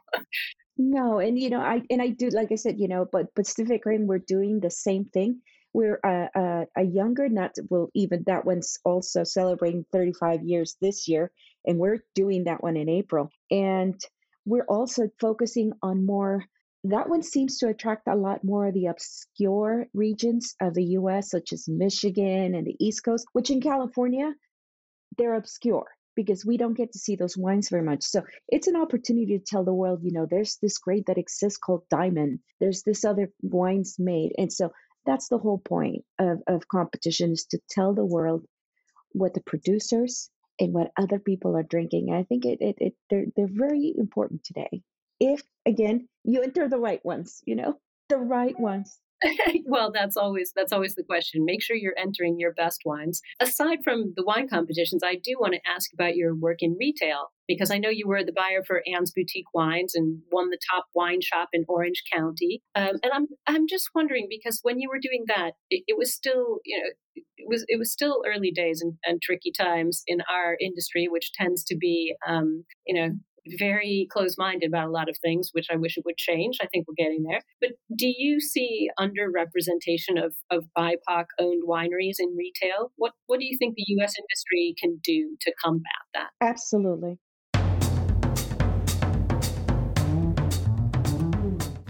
no, 0.76 1.18
and 1.18 1.38
you 1.38 1.50
know, 1.50 1.60
I 1.60 1.82
and 1.90 2.02
I 2.02 2.08
do 2.08 2.28
like 2.28 2.52
I 2.52 2.56
said, 2.56 2.78
you 2.78 2.88
know, 2.88 3.06
but 3.10 3.26
but 3.34 3.46
Rim, 3.84 4.06
we're 4.06 4.18
doing 4.18 4.60
the 4.60 4.70
same 4.70 5.04
thing 5.06 5.40
we're 5.74 5.98
uh, 6.04 6.38
uh, 6.38 6.64
a 6.76 6.84
younger 6.84 7.28
not 7.28 7.50
well 7.68 7.90
even 7.94 8.22
that 8.26 8.46
one's 8.46 8.78
also 8.84 9.24
celebrating 9.24 9.84
35 9.92 10.42
years 10.44 10.76
this 10.80 11.06
year 11.08 11.30
and 11.66 11.78
we're 11.78 11.98
doing 12.14 12.44
that 12.44 12.62
one 12.62 12.76
in 12.76 12.88
april 12.88 13.28
and 13.50 14.00
we're 14.44 14.66
also 14.66 15.08
focusing 15.20 15.72
on 15.82 16.04
more 16.04 16.44
that 16.84 17.08
one 17.08 17.22
seems 17.22 17.58
to 17.58 17.68
attract 17.68 18.08
a 18.08 18.14
lot 18.14 18.44
more 18.44 18.66
of 18.66 18.74
the 18.74 18.86
obscure 18.86 19.86
regions 19.94 20.54
of 20.60 20.74
the 20.74 20.84
US, 20.98 21.30
such 21.30 21.54
as 21.54 21.66
Michigan 21.66 22.54
and 22.54 22.66
the 22.66 22.76
East 22.78 23.02
Coast, 23.02 23.26
which 23.32 23.50
in 23.50 23.62
California, 23.62 24.34
they're 25.16 25.34
obscure 25.34 25.86
because 26.14 26.44
we 26.44 26.58
don't 26.58 26.76
get 26.76 26.92
to 26.92 26.98
see 26.98 27.16
those 27.16 27.36
wines 27.36 27.70
very 27.70 27.82
much. 27.82 28.04
So 28.04 28.22
it's 28.48 28.68
an 28.68 28.76
opportunity 28.76 29.38
to 29.38 29.44
tell 29.44 29.64
the 29.64 29.72
world, 29.72 30.00
you 30.02 30.12
know, 30.12 30.26
there's 30.30 30.58
this 30.60 30.78
grape 30.78 31.06
that 31.06 31.18
exists 31.18 31.58
called 31.58 31.88
diamond. 31.90 32.40
There's 32.60 32.82
this 32.82 33.04
other 33.04 33.32
wines 33.42 33.96
made. 33.98 34.32
And 34.36 34.52
so 34.52 34.70
that's 35.06 35.28
the 35.28 35.38
whole 35.38 35.58
point 35.58 36.04
of, 36.18 36.42
of 36.46 36.68
competition 36.68 37.32
is 37.32 37.46
to 37.46 37.58
tell 37.70 37.94
the 37.94 38.04
world 38.04 38.44
what 39.12 39.32
the 39.32 39.40
producers 39.40 40.30
and 40.60 40.72
what 40.72 40.92
other 40.98 41.18
people 41.18 41.56
are 41.56 41.62
drinking. 41.62 42.12
I 42.12 42.24
think 42.24 42.44
it, 42.44 42.58
it, 42.60 42.76
it 42.78 42.94
they're 43.10 43.26
they're 43.36 43.48
very 43.50 43.94
important 43.96 44.44
today. 44.44 44.82
If 45.20 45.42
again 45.66 46.08
you 46.24 46.42
enter 46.42 46.68
the 46.68 46.78
right 46.78 47.04
ones, 47.04 47.42
you 47.46 47.56
know, 47.56 47.78
the 48.08 48.18
right 48.18 48.58
ones. 48.58 48.98
well, 49.66 49.90
that's 49.92 50.16
always 50.16 50.52
that's 50.54 50.72
always 50.72 50.94
the 50.94 51.04
question. 51.04 51.44
Make 51.44 51.62
sure 51.62 51.76
you're 51.76 51.98
entering 51.98 52.38
your 52.38 52.52
best 52.52 52.82
wines. 52.84 53.20
Aside 53.40 53.78
from 53.84 54.12
the 54.16 54.24
wine 54.24 54.48
competitions, 54.48 55.02
I 55.04 55.14
do 55.14 55.36
want 55.38 55.54
to 55.54 55.70
ask 55.70 55.90
about 55.92 56.16
your 56.16 56.34
work 56.34 56.58
in 56.60 56.76
retail 56.78 57.30
because 57.48 57.70
I 57.70 57.78
know 57.78 57.88
you 57.88 58.08
were 58.08 58.24
the 58.24 58.32
buyer 58.32 58.62
for 58.66 58.82
Ann's 58.86 59.12
Boutique 59.12 59.52
Wines 59.54 59.94
and 59.94 60.20
won 60.32 60.50
the 60.50 60.58
top 60.70 60.86
wine 60.94 61.20
shop 61.20 61.50
in 61.52 61.64
Orange 61.68 62.02
County. 62.12 62.62
Um, 62.74 62.96
and 63.02 63.12
I'm 63.12 63.26
I'm 63.46 63.66
just 63.68 63.90
wondering 63.94 64.26
because 64.28 64.60
when 64.62 64.80
you 64.80 64.88
were 64.88 65.00
doing 65.00 65.24
that, 65.28 65.52
it, 65.70 65.84
it 65.86 65.98
was 65.98 66.14
still 66.14 66.58
you 66.64 66.78
know 66.78 67.22
it 67.36 67.48
was 67.48 67.64
it 67.68 67.78
was 67.78 67.92
still 67.92 68.22
early 68.26 68.50
days 68.50 68.80
and, 68.82 68.94
and, 69.04 69.20
tricky 69.22 69.52
times 69.52 70.02
in 70.06 70.20
our 70.30 70.56
industry, 70.60 71.06
which 71.08 71.32
tends 71.32 71.62
to 71.64 71.76
be 71.76 72.14
um, 72.26 72.64
you 72.86 72.94
know 72.94 73.14
very 73.58 74.08
close 74.10 74.36
minded 74.38 74.68
about 74.68 74.88
a 74.88 74.90
lot 74.90 75.08
of 75.08 75.16
things, 75.18 75.50
which 75.52 75.68
I 75.70 75.76
wish 75.76 75.96
it 75.96 76.04
would 76.04 76.16
change. 76.16 76.58
I 76.62 76.66
think 76.66 76.86
we're 76.88 76.94
getting 76.94 77.22
there. 77.22 77.40
But 77.60 77.70
do 77.96 78.06
you 78.06 78.40
see 78.40 78.88
underrepresentation 78.98 80.22
of, 80.22 80.34
of 80.50 80.64
BIPOC 80.76 81.24
owned 81.38 81.62
wineries 81.68 82.16
in 82.18 82.36
retail? 82.36 82.92
What, 82.96 83.12
what 83.26 83.40
do 83.40 83.46
you 83.46 83.56
think 83.58 83.74
the 83.74 83.84
US 83.98 84.14
industry 84.18 84.74
can 84.80 85.00
do 85.02 85.36
to 85.40 85.52
combat 85.62 85.92
that? 86.14 86.30
Absolutely. 86.40 87.18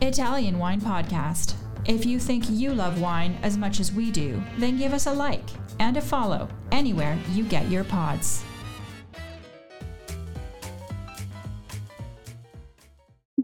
Italian 0.00 0.58
Wine 0.58 0.80
Podcast. 0.80 1.54
If 1.87 2.06
you 2.06 2.18
think 2.18 2.44
you 2.49 2.73
love 2.75 3.00
wine 3.00 3.38
as 3.42 3.56
much 3.56 3.80
as 3.80 3.92
we 3.92 4.11
do, 4.11 4.42
then 4.58 4.76
give 4.76 4.92
us 4.92 5.06
a 5.06 5.12
like 5.12 5.44
and 5.80 5.96
a 5.96 6.00
follow 6.00 6.49
anywhere 6.73 7.18
you 7.32 7.44
get 7.44 7.70
your 7.70 7.84
pods. 7.84 8.44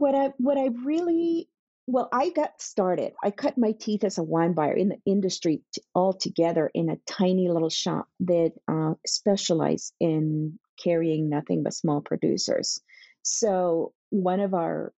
What 0.00 0.14
I 0.14 0.32
what 0.38 0.56
I 0.56 0.68
really 0.84 1.48
well, 1.86 2.08
I 2.12 2.30
got 2.30 2.60
started. 2.62 3.12
I 3.22 3.30
cut 3.30 3.58
my 3.58 3.72
teeth 3.72 4.04
as 4.04 4.16
a 4.16 4.22
wine 4.22 4.54
buyer 4.54 4.72
in 4.72 4.88
the 4.88 5.00
industry 5.04 5.62
t- 5.74 5.82
altogether 5.94 6.70
in 6.72 6.88
a 6.88 6.98
tiny 7.06 7.48
little 7.48 7.68
shop 7.68 8.08
that 8.20 8.52
uh, 8.68 8.94
specialized 9.06 9.92
in 9.98 10.58
carrying 10.82 11.28
nothing 11.28 11.64
but 11.64 11.74
small 11.74 12.00
producers. 12.00 12.80
So 13.22 13.92
one 14.10 14.40
of 14.40 14.54
our 14.54 14.94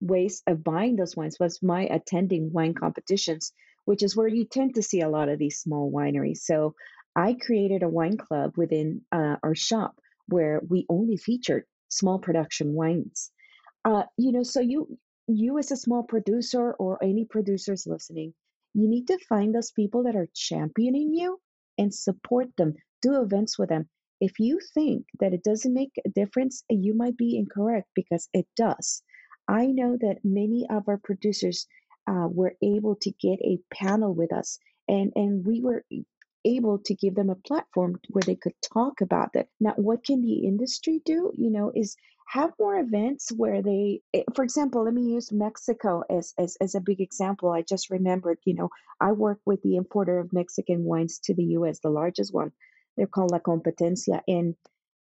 ways 0.00 0.42
of 0.46 0.64
buying 0.64 0.96
those 0.96 1.16
wines 1.16 1.38
was 1.40 1.62
my 1.62 1.82
attending 1.82 2.52
wine 2.52 2.74
competitions, 2.74 3.52
which 3.84 4.02
is 4.02 4.16
where 4.16 4.28
you 4.28 4.44
tend 4.44 4.76
to 4.76 4.82
see 4.82 5.00
a 5.00 5.08
lot 5.08 5.28
of 5.28 5.38
these 5.38 5.58
small 5.58 5.90
wineries. 5.92 6.38
So 6.38 6.74
I 7.16 7.34
created 7.34 7.82
a 7.82 7.88
wine 7.88 8.16
club 8.16 8.52
within 8.56 9.02
uh, 9.10 9.36
our 9.42 9.56
shop 9.56 9.98
where 10.28 10.62
we 10.66 10.86
only 10.88 11.16
featured 11.16 11.64
small 11.88 12.18
production 12.20 12.72
wines 12.72 13.31
uh, 13.84 14.04
you 14.16 14.32
know, 14.32 14.42
so 14.42 14.60
you 14.60 14.98
you 15.28 15.58
as 15.58 15.70
a 15.70 15.76
small 15.76 16.02
producer 16.02 16.72
or 16.72 17.02
any 17.02 17.24
producers 17.24 17.86
listening, 17.86 18.34
you 18.74 18.88
need 18.88 19.06
to 19.08 19.18
find 19.28 19.54
those 19.54 19.70
people 19.72 20.04
that 20.04 20.16
are 20.16 20.28
championing 20.34 21.14
you 21.14 21.40
and 21.78 21.94
support 21.94 22.48
them. 22.56 22.74
Do 23.02 23.22
events 23.22 23.58
with 23.58 23.70
them. 23.70 23.88
If 24.20 24.38
you 24.38 24.60
think 24.74 25.06
that 25.20 25.34
it 25.34 25.42
doesn't 25.42 25.74
make 25.74 25.92
a 26.04 26.10
difference, 26.10 26.64
you 26.70 26.94
might 26.94 27.16
be 27.16 27.36
incorrect 27.36 27.88
because 27.94 28.28
it 28.32 28.46
does. 28.56 29.02
I 29.48 29.66
know 29.66 29.96
that 30.00 30.20
many 30.24 30.66
of 30.70 30.88
our 30.88 30.98
producers 30.98 31.66
uh, 32.06 32.28
were 32.30 32.54
able 32.62 32.96
to 32.96 33.10
get 33.20 33.40
a 33.42 33.58
panel 33.72 34.14
with 34.14 34.32
us, 34.32 34.58
and 34.88 35.12
and 35.16 35.44
we 35.44 35.60
were 35.60 35.84
able 36.44 36.78
to 36.78 36.94
give 36.94 37.14
them 37.14 37.30
a 37.30 37.36
platform 37.48 38.00
where 38.10 38.22
they 38.26 38.36
could 38.36 38.54
talk 38.72 39.00
about 39.00 39.32
that. 39.34 39.48
Now, 39.60 39.74
what 39.76 40.04
can 40.04 40.22
the 40.22 40.46
industry 40.46 41.00
do? 41.04 41.32
You 41.36 41.50
know, 41.50 41.72
is 41.74 41.96
have 42.28 42.52
more 42.58 42.78
events 42.78 43.30
where 43.36 43.62
they, 43.62 44.00
eh, 44.14 44.22
for 44.34 44.42
example, 44.42 44.84
let 44.84 44.94
me 44.94 45.02
use 45.02 45.32
Mexico 45.32 46.02
as, 46.08 46.32
as, 46.38 46.56
as 46.60 46.74
a 46.74 46.80
big 46.80 47.00
example. 47.00 47.50
I 47.50 47.62
just 47.62 47.90
remembered, 47.90 48.38
you 48.44 48.54
know, 48.54 48.70
I 49.00 49.12
work 49.12 49.40
with 49.44 49.62
the 49.62 49.76
importer 49.76 50.18
of 50.18 50.32
Mexican 50.32 50.84
wines 50.84 51.18
to 51.24 51.34
the 51.34 51.44
US, 51.58 51.80
the 51.80 51.90
largest 51.90 52.32
one. 52.32 52.52
They're 52.96 53.06
called 53.06 53.30
La 53.30 53.38
Competencia. 53.38 54.20
And 54.26 54.54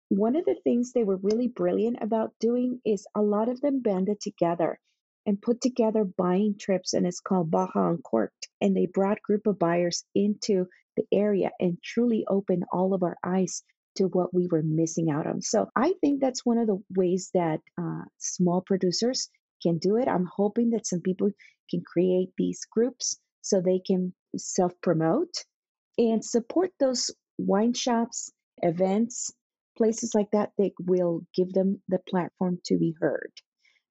one 0.10 0.36
of 0.36 0.46
the 0.46 0.56
things 0.64 0.94
they 0.94 1.04
were 1.04 1.18
really 1.18 1.48
brilliant 1.48 1.98
about 2.02 2.34
doing 2.40 2.80
is 2.86 3.08
a 3.16 3.22
lot 3.22 3.50
of 3.50 3.60
them 3.62 3.82
banded 3.82 4.22
together 4.22 4.80
and 5.26 5.42
put 5.42 5.60
together 5.60 6.06
buying 6.06 6.56
trips, 6.58 6.94
and 6.94 7.06
it's 7.06 7.20
called 7.20 7.52
Baja 7.52 7.90
Uncorked. 7.90 8.48
And 8.62 8.76
they 8.76 8.86
brought 8.86 9.22
group 9.22 9.46
of 9.46 9.60
buyers 9.60 10.06
into 10.16 10.68
the 10.96 11.06
area 11.12 11.52
and 11.60 11.78
truly 11.84 12.26
opened 12.28 12.64
all 12.72 12.94
of 12.94 13.04
our 13.04 13.18
eyes 13.24 13.64
to 13.98 14.06
what 14.06 14.34
we 14.34 14.48
were 14.50 14.64
missing 14.64 15.10
out 15.10 15.28
on. 15.28 15.42
So 15.42 15.70
I 15.76 15.94
think 16.02 16.22
that's 16.22 16.46
one 16.46 16.58
of 16.58 16.68
the 16.68 16.82
ways 16.96 17.30
that 17.34 17.60
uh, 17.80 18.04
small 18.18 18.62
producers 18.62 19.30
can 19.62 19.78
do 19.78 19.98
it. 19.98 20.08
I'm 20.08 20.28
hoping 20.32 20.72
that 20.72 20.88
some 20.88 21.02
people 21.02 21.30
can 21.70 21.82
create 21.82 22.30
these 22.38 22.62
groups 22.72 23.20
so 23.42 23.62
they 23.62 23.80
can 23.86 24.14
self 24.36 24.74
promote 24.82 25.34
and 25.98 26.24
support 26.24 26.72
those 26.80 27.12
wine 27.38 27.74
shops, 27.74 28.32
events, 28.62 29.32
places 29.78 30.14
like 30.14 30.30
that 30.32 30.52
that 30.58 30.72
will 30.80 31.22
give 31.36 31.54
them 31.54 31.82
the 31.88 32.00
platform 32.10 32.60
to 32.66 32.78
be 32.78 32.96
heard. 33.00 33.32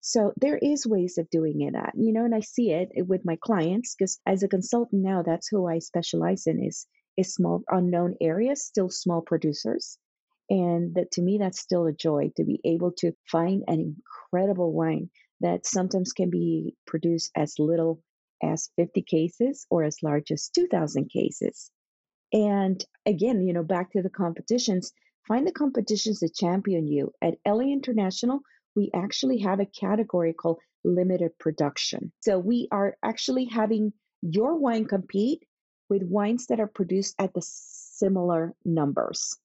So 0.00 0.32
there 0.36 0.58
is 0.58 0.86
ways 0.86 1.18
of 1.18 1.28
doing 1.30 1.62
it 1.62 1.74
at, 1.74 1.94
you 1.96 2.12
know, 2.12 2.24
and 2.24 2.34
I 2.34 2.40
see 2.40 2.70
it 2.70 2.90
with 3.08 3.24
my 3.24 3.36
clients 3.40 3.96
because 3.96 4.20
as 4.24 4.42
a 4.42 4.48
consultant 4.48 5.02
now, 5.02 5.22
that's 5.22 5.48
who 5.48 5.66
I 5.66 5.80
specialize 5.80 6.46
in 6.46 6.62
is 6.62 6.86
is 7.16 7.34
small 7.34 7.62
unknown 7.68 8.14
areas, 8.20 8.64
still 8.64 8.90
small 8.90 9.20
producers. 9.20 9.98
And 10.48 10.94
that 10.94 11.10
to 11.12 11.22
me, 11.22 11.38
that's 11.38 11.60
still 11.60 11.86
a 11.86 11.92
joy 11.92 12.32
to 12.36 12.44
be 12.44 12.60
able 12.64 12.92
to 12.98 13.12
find 13.30 13.64
an 13.66 13.96
incredible 14.32 14.72
wine 14.72 15.10
that 15.40 15.66
sometimes 15.66 16.12
can 16.12 16.30
be 16.30 16.74
produced 16.86 17.30
as 17.36 17.58
little 17.58 18.00
as 18.42 18.70
50 18.76 19.02
cases 19.02 19.66
or 19.70 19.82
as 19.82 20.02
large 20.02 20.30
as 20.30 20.48
2,000 20.54 21.08
cases. 21.10 21.70
And 22.32 22.84
again, 23.06 23.42
you 23.46 23.52
know, 23.52 23.62
back 23.62 23.92
to 23.92 24.02
the 24.02 24.10
competitions, 24.10 24.92
find 25.26 25.46
the 25.46 25.52
competitions 25.52 26.20
that 26.20 26.34
champion 26.34 26.86
you. 26.86 27.12
At 27.22 27.38
LA 27.46 27.72
International, 27.72 28.40
we 28.74 28.90
actually 28.94 29.38
have 29.38 29.60
a 29.60 29.66
category 29.66 30.32
called 30.32 30.58
limited 30.84 31.36
production. 31.38 32.12
So 32.20 32.38
we 32.38 32.68
are 32.70 32.96
actually 33.02 33.46
having 33.46 33.92
your 34.22 34.58
wine 34.58 34.84
compete 34.84 35.42
with 35.88 36.02
wines 36.02 36.46
that 36.46 36.60
are 36.60 36.66
produced 36.66 37.14
at 37.18 37.34
the 37.34 37.42
similar 37.42 38.54
numbers. 38.64 39.36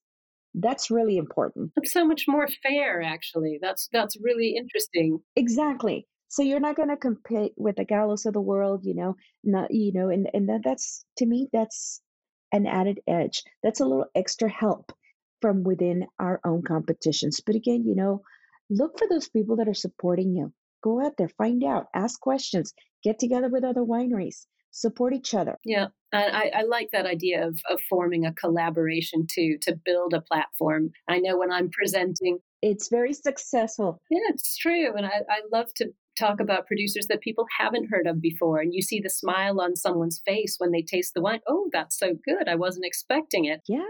That's 0.54 0.91
really 0.91 1.17
important. 1.17 1.71
That's 1.75 1.93
so 1.93 2.06
much 2.06 2.25
more 2.27 2.47
fair, 2.63 3.01
actually. 3.01 3.60
That's 3.62 3.88
that's 3.93 4.17
really 4.21 4.56
interesting. 4.58 5.19
Exactly. 5.36 6.08
So 6.27 6.43
you're 6.43 6.60
not 6.60 6.75
going 6.75 6.89
to 6.89 6.97
compete 6.97 7.54
with 7.58 7.75
the 7.75 7.86
Gallos 7.86 8.25
of 8.25 8.34
the 8.34 8.41
world, 8.41 8.86
you 8.86 8.95
know, 8.95 9.15
not 9.43 9.71
you 9.71 9.93
know, 9.93 10.10
and 10.10 10.30
and 10.34 10.49
that, 10.49 10.62
that's 10.63 11.06
to 11.17 11.25
me 11.25 11.47
that's 11.54 12.01
an 12.51 12.65
added 12.65 12.99
edge. 13.08 13.43
That's 13.63 13.80
a 13.80 13.86
little 13.86 14.08
extra 14.13 14.49
help 14.49 14.91
from 15.41 15.63
within 15.63 16.06
our 16.19 16.41
own 16.45 16.63
competitions. 16.63 17.39
But 17.45 17.56
again, 17.56 17.86
you 17.86 17.95
know, 17.95 18.21
look 18.69 18.99
for 18.99 19.08
those 19.10 19.30
people 19.30 19.56
that 19.58 19.69
are 19.69 19.73
supporting 19.73 20.36
you. 20.36 20.54
Go 20.84 21.06
out 21.06 21.13
there, 21.17 21.30
find 21.30 21.63
out, 21.63 21.86
ask 21.93 22.19
questions, 22.19 22.73
get 23.04 23.19
together 23.19 23.47
with 23.47 23.63
other 23.63 23.82
wineries 23.82 24.45
support 24.71 25.13
each 25.13 25.34
other. 25.34 25.58
Yeah, 25.63 25.88
and 26.12 26.36
I, 26.36 26.52
I, 26.60 26.63
like 26.63 26.89
that 26.91 27.06
idea 27.06 27.47
of, 27.47 27.60
of 27.69 27.80
forming 27.89 28.26
a 28.26 28.34
collaboration 28.34 29.26
too 29.32 29.58
to 29.62 29.76
build 29.86 30.13
a 30.13 30.21
platform. 30.21 30.91
I 31.08 31.19
know 31.19 31.38
when 31.38 31.52
I'm 31.52 31.69
presenting, 31.69 32.39
it's 32.62 32.89
very 32.89 33.13
successful. 33.13 34.00
Yeah, 34.10 34.19
it's 34.30 34.58
true, 34.58 34.95
and 34.95 35.06
I, 35.06 35.21
I 35.30 35.41
love 35.52 35.74
to 35.78 35.89
talk 36.19 36.39
about 36.39 36.67
producers 36.67 37.08
that 37.08 37.21
people 37.21 37.45
haven't 37.60 37.89
heard 37.89 38.08
of 38.08 38.21
before, 38.21 38.60
and 38.60 38.74
you 38.74 38.82
see 38.82 39.00
the 39.00 39.10
smile 39.10 39.62
on 39.62 39.76
someone's 39.76 40.21
face 40.26 40.56
when 40.58 40.71
they 40.71 40.82
taste 40.82 41.13
the 41.13 41.21
wine. 41.21 41.39
Oh, 41.47 41.69
that's 41.71 41.97
so 41.97 42.13
good! 42.26 42.47
I 42.47 42.56
wasn't 42.56 42.86
expecting 42.86 43.45
it. 43.45 43.62
Yeah. 43.67 43.82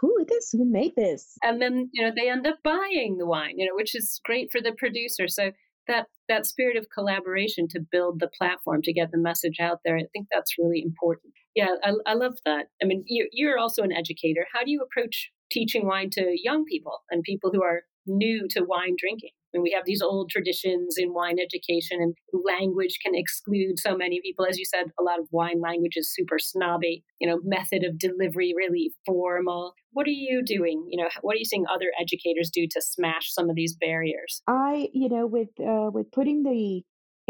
Who 0.00 0.16
is 0.18 0.26
this? 0.28 0.50
Who 0.52 0.64
made 0.64 0.96
this? 0.96 1.36
And 1.42 1.60
then, 1.60 1.90
you 1.92 2.02
know, 2.02 2.10
they 2.16 2.28
end 2.28 2.46
up 2.46 2.56
buying 2.64 3.18
the 3.18 3.26
wine, 3.26 3.58
you 3.58 3.66
know, 3.66 3.74
which 3.74 3.94
is 3.94 4.20
great 4.24 4.50
for 4.50 4.60
the 4.60 4.72
producer. 4.72 5.28
So 5.28 5.52
that 5.88 6.06
that 6.28 6.46
spirit 6.46 6.76
of 6.76 6.86
collaboration 6.94 7.66
to 7.68 7.80
build 7.80 8.20
the 8.20 8.30
platform 8.38 8.82
to 8.82 8.92
get 8.92 9.10
the 9.10 9.18
message 9.18 9.56
out 9.60 9.80
there 9.84 9.96
i 9.96 10.04
think 10.12 10.26
that's 10.32 10.58
really 10.58 10.82
important. 10.82 11.32
Yeah 11.54 11.74
i, 11.84 11.92
I 12.06 12.14
love 12.14 12.38
that. 12.44 12.66
I 12.82 12.86
mean 12.86 13.04
you're, 13.06 13.28
you're 13.32 13.58
also 13.58 13.82
an 13.82 13.92
educator. 13.92 14.46
How 14.52 14.64
do 14.64 14.70
you 14.70 14.80
approach 14.80 15.30
teaching 15.50 15.86
wine 15.86 16.10
to 16.10 16.36
young 16.42 16.64
people 16.64 17.00
and 17.10 17.22
people 17.22 17.50
who 17.52 17.62
are 17.62 17.82
new 18.06 18.48
to 18.50 18.62
wine 18.62 18.96
drinking 18.98 19.30
mean, 19.58 19.62
we 19.62 19.72
have 19.76 19.84
these 19.84 20.02
old 20.02 20.30
traditions 20.30 20.96
in 20.98 21.12
wine 21.12 21.36
education, 21.38 21.98
and 22.00 22.14
language 22.44 22.98
can 23.04 23.14
exclude 23.14 23.78
so 23.78 23.96
many 23.96 24.20
people. 24.22 24.46
As 24.46 24.58
you 24.58 24.64
said, 24.64 24.86
a 24.98 25.02
lot 25.02 25.18
of 25.18 25.28
wine 25.30 25.60
language 25.60 25.96
is 25.96 26.12
super 26.12 26.38
snobby. 26.38 27.04
You 27.20 27.28
know, 27.28 27.40
method 27.44 27.84
of 27.84 27.98
delivery 27.98 28.54
really 28.56 28.92
formal. 29.06 29.74
What 29.92 30.06
are 30.06 30.10
you 30.10 30.42
doing? 30.44 30.86
You 30.90 31.02
know, 31.02 31.10
what 31.20 31.34
are 31.34 31.38
you 31.38 31.44
seeing 31.44 31.64
other 31.72 31.92
educators 32.00 32.50
do 32.52 32.66
to 32.70 32.80
smash 32.80 33.32
some 33.32 33.50
of 33.50 33.56
these 33.56 33.76
barriers? 33.76 34.42
I, 34.46 34.88
you 34.92 35.08
know, 35.08 35.26
with 35.26 35.48
uh, 35.60 35.90
with 35.92 36.10
putting 36.12 36.42
the 36.42 36.82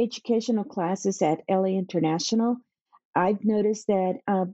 educational 0.02 0.64
classes 0.64 1.22
at 1.22 1.40
LA 1.50 1.76
International, 1.78 2.56
I've 3.14 3.44
noticed 3.44 3.88
that 3.88 4.14
uh, 4.26 4.46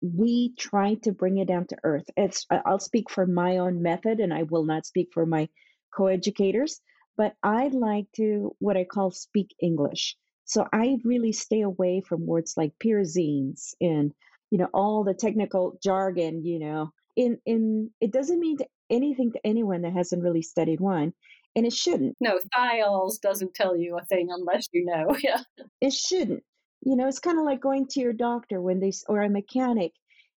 we 0.00 0.54
try 0.58 0.94
to 1.02 1.12
bring 1.12 1.38
it 1.38 1.48
down 1.48 1.66
to 1.68 1.76
earth. 1.84 2.04
It's 2.16 2.46
I'll 2.50 2.80
speak 2.80 3.10
for 3.10 3.26
my 3.26 3.58
own 3.58 3.82
method, 3.82 4.20
and 4.20 4.32
I 4.32 4.44
will 4.44 4.64
not 4.64 4.86
speak 4.86 5.08
for 5.12 5.26
my 5.26 5.48
co-educators 5.94 6.80
but 7.16 7.34
I 7.42 7.68
like 7.68 8.06
to 8.16 8.54
what 8.58 8.76
I 8.76 8.84
call 8.84 9.10
speak 9.10 9.54
English. 9.60 10.16
So 10.44 10.66
I 10.72 10.98
really 11.04 11.32
stay 11.32 11.62
away 11.62 12.02
from 12.06 12.26
words 12.26 12.54
like 12.56 12.72
pyrazines 12.82 13.74
and 13.80 14.12
you 14.50 14.58
know 14.58 14.68
all 14.74 15.04
the 15.04 15.14
technical 15.14 15.78
jargon. 15.82 16.44
You 16.44 16.58
know, 16.58 16.92
in 17.16 17.38
in 17.46 17.90
it 18.00 18.12
doesn't 18.12 18.40
mean 18.40 18.58
anything 18.90 19.32
to 19.32 19.40
anyone 19.44 19.82
that 19.82 19.92
hasn't 19.92 20.22
really 20.22 20.42
studied 20.42 20.80
wine, 20.80 21.12
and 21.54 21.66
it 21.66 21.72
shouldn't. 21.72 22.16
No, 22.20 22.38
thiols 22.54 23.20
doesn't 23.20 23.54
tell 23.54 23.76
you 23.76 23.98
a 23.98 24.04
thing 24.04 24.28
unless 24.30 24.68
you 24.72 24.84
know. 24.84 25.16
Yeah, 25.22 25.42
it 25.80 25.92
shouldn't. 25.92 26.42
You 26.84 26.96
know, 26.96 27.06
it's 27.06 27.20
kind 27.20 27.38
of 27.38 27.44
like 27.44 27.60
going 27.60 27.86
to 27.90 28.00
your 28.00 28.12
doctor 28.12 28.60
when 28.60 28.80
they 28.80 28.92
or 29.08 29.22
a 29.22 29.30
mechanic 29.30 29.92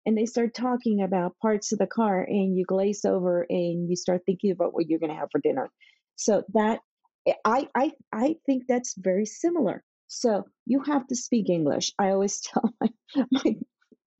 and 0.05 0.17
they 0.17 0.25
start 0.25 0.53
talking 0.53 1.01
about 1.01 1.37
parts 1.41 1.71
of 1.71 1.79
the 1.79 1.87
car 1.87 2.23
and 2.23 2.57
you 2.57 2.65
glaze 2.65 3.05
over 3.05 3.45
and 3.49 3.89
you 3.89 3.95
start 3.95 4.21
thinking 4.25 4.51
about 4.51 4.73
what 4.73 4.87
you're 4.87 4.99
going 4.99 5.11
to 5.11 5.15
have 5.15 5.29
for 5.31 5.39
dinner 5.39 5.69
so 6.15 6.43
that 6.53 6.79
eh, 7.27 7.33
i 7.45 7.67
i 7.75 7.91
i 8.11 8.35
think 8.45 8.63
that's 8.67 8.95
very 8.97 9.25
similar. 9.25 9.83
So 10.07 10.45
you 10.65 10.81
have 10.83 11.07
to 11.07 11.15
speak 11.15 11.49
english. 11.49 11.91
I 11.99 12.09
always 12.09 12.41
tell 12.47 12.73
my, 12.81 12.89
my 13.31 13.55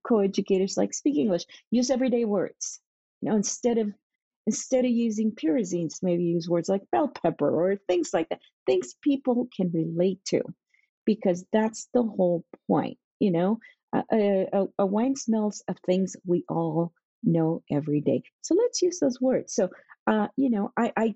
co-educators 0.08 0.78
like 0.78 0.94
speak 0.94 1.18
english. 1.18 1.46
Use 1.72 1.90
everyday 1.90 2.26
words. 2.26 2.80
You 3.22 3.30
know 3.30 3.36
instead 3.36 3.78
of 3.78 3.92
instead 4.48 4.86
of 4.86 4.92
using 4.92 5.32
pyrazines 5.32 6.04
maybe 6.04 6.24
use 6.24 6.50
words 6.50 6.68
like 6.68 6.92
bell 6.92 7.08
pepper 7.08 7.50
or 7.50 7.78
things 7.88 8.14
like 8.14 8.28
that 8.30 8.42
things 8.66 8.96
people 9.02 9.48
can 9.56 9.72
relate 9.72 10.20
to 10.26 10.42
because 11.06 11.46
that's 11.54 11.88
the 11.94 12.04
whole 12.04 12.44
point 12.68 12.98
you 13.24 13.32
know? 13.32 13.60
A, 13.94 14.48
a, 14.54 14.66
a 14.80 14.86
wine 14.86 15.16
smells 15.16 15.64
of 15.70 15.78
things 15.86 16.16
we 16.26 16.44
all 16.50 16.92
know 17.24 17.64
every 17.72 18.02
day. 18.02 18.24
So 18.42 18.56
let's 18.56 18.82
use 18.82 19.00
those 19.00 19.22
words. 19.22 19.54
So, 19.54 19.70
uh, 20.08 20.28
you 20.36 20.50
know, 20.50 20.72
I, 20.76 20.92
I, 20.98 21.16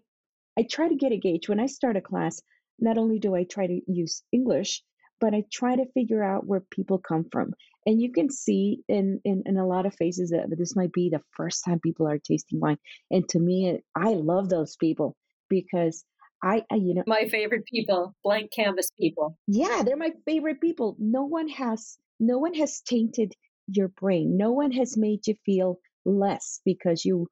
I 0.58 0.66
try 0.70 0.88
to 0.88 0.96
get 0.96 1.12
a 1.12 1.18
gauge 1.18 1.48
when 1.48 1.60
I 1.60 1.68
start 1.68 1.98
a 1.98 2.02
class. 2.02 2.42
Not 2.80 2.98
only 2.98 3.20
do 3.20 3.36
I 3.36 3.44
try 3.44 3.68
to 3.68 3.82
use 3.88 4.24
English, 4.32 4.84
but 5.20 5.34
I 5.34 5.44
try 5.52 5.76
to 5.76 5.92
figure 5.94 6.24
out 6.24 6.46
where 6.46 6.64
people 6.72 7.00
come 7.00 7.26
from. 7.32 7.54
And 7.86 8.02
you 8.02 8.12
can 8.12 8.30
see 8.30 8.84
in, 8.88 9.20
in, 9.24 9.44
in 9.46 9.58
a 9.58 9.68
lot 9.68 9.86
of 9.86 9.96
faces 9.96 10.30
that 10.30 10.48
this 10.58 10.76
might 10.76 10.92
be 10.92 11.10
the 11.10 11.22
first 11.36 11.64
time 11.66 11.80
people 11.80 12.08
are 12.08 12.20
tasting 12.20 12.60
wine. 12.60 12.78
And 13.10 13.28
to 13.30 13.40
me, 13.40 13.80
I 13.96 14.10
love 14.14 14.50
those 14.50 14.76
people 14.76 15.16
because 15.50 16.04
I, 16.44 16.64
I, 16.72 16.76
you 16.76 16.94
know, 16.94 17.04
my 17.08 17.28
favorite 17.30 17.66
people, 17.66 18.14
blank 18.24 18.52
canvas 18.52 18.92
people. 19.00 19.38
Yeah, 19.48 19.82
they're 19.84 19.98
my 19.98 20.12
favorite 20.26 20.62
people. 20.62 20.96
No 21.00 21.24
one 21.24 21.48
has 21.50 21.98
no 22.20 22.40
one 22.40 22.54
has 22.56 22.82
tainted 22.82 23.34
your 23.68 23.90
brain. 23.90 24.38
No 24.38 24.52
one 24.52 24.72
has 24.72 24.98
made 24.98 25.28
you 25.28 25.36
feel 25.46 25.80
less 26.06 26.62
because 26.66 27.06
you, 27.06 27.28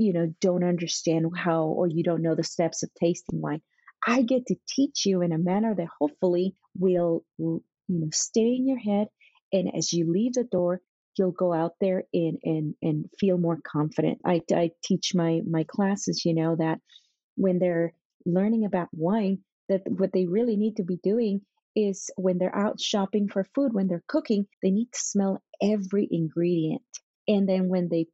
you 0.00 0.14
know, 0.14 0.32
don't 0.40 0.64
understand 0.64 1.26
how 1.36 1.64
or 1.64 1.86
you 1.86 2.02
don't 2.02 2.22
know 2.22 2.34
the 2.34 2.42
steps 2.42 2.82
of 2.82 2.90
tasting 2.94 3.42
wine. 3.42 3.60
I 4.06 4.22
get 4.22 4.46
to 4.46 4.56
teach 4.66 5.04
you 5.04 5.20
in 5.20 5.30
a 5.30 5.38
manner 5.38 5.74
that 5.74 5.88
hopefully 6.00 6.54
will, 6.74 7.22
you 7.36 7.62
know, 7.86 8.08
stay 8.10 8.54
in 8.56 8.66
your 8.66 8.78
head. 8.78 9.08
And 9.52 9.70
as 9.76 9.92
you 9.92 10.10
leave 10.10 10.32
the 10.32 10.44
door, 10.44 10.80
you'll 11.18 11.32
go 11.32 11.52
out 11.52 11.72
there 11.82 12.04
and 12.14 12.38
and 12.44 12.74
and 12.80 13.10
feel 13.18 13.36
more 13.36 13.58
confident. 13.62 14.20
I, 14.24 14.40
I 14.54 14.70
teach 14.82 15.12
my 15.14 15.42
my 15.46 15.64
classes, 15.64 16.24
you 16.24 16.34
know, 16.34 16.56
that 16.56 16.78
when 17.36 17.58
they're 17.58 17.92
learning 18.24 18.64
about 18.64 18.88
wine, 18.92 19.40
that 19.68 19.82
what 19.86 20.12
they 20.14 20.24
really 20.24 20.56
need 20.56 20.76
to 20.76 20.82
be 20.82 20.98
doing 21.02 21.42
is 21.76 22.10
when 22.16 22.38
they're 22.38 22.56
out 22.56 22.80
shopping 22.80 23.28
for 23.28 23.44
food, 23.54 23.74
when 23.74 23.86
they're 23.86 24.04
cooking, 24.08 24.46
they 24.62 24.70
need 24.70 24.90
to 24.92 24.98
smell 24.98 25.42
every 25.62 26.08
ingredient. 26.10 26.82
And 27.28 27.46
then 27.46 27.68
when 27.68 27.90
they 27.90 28.06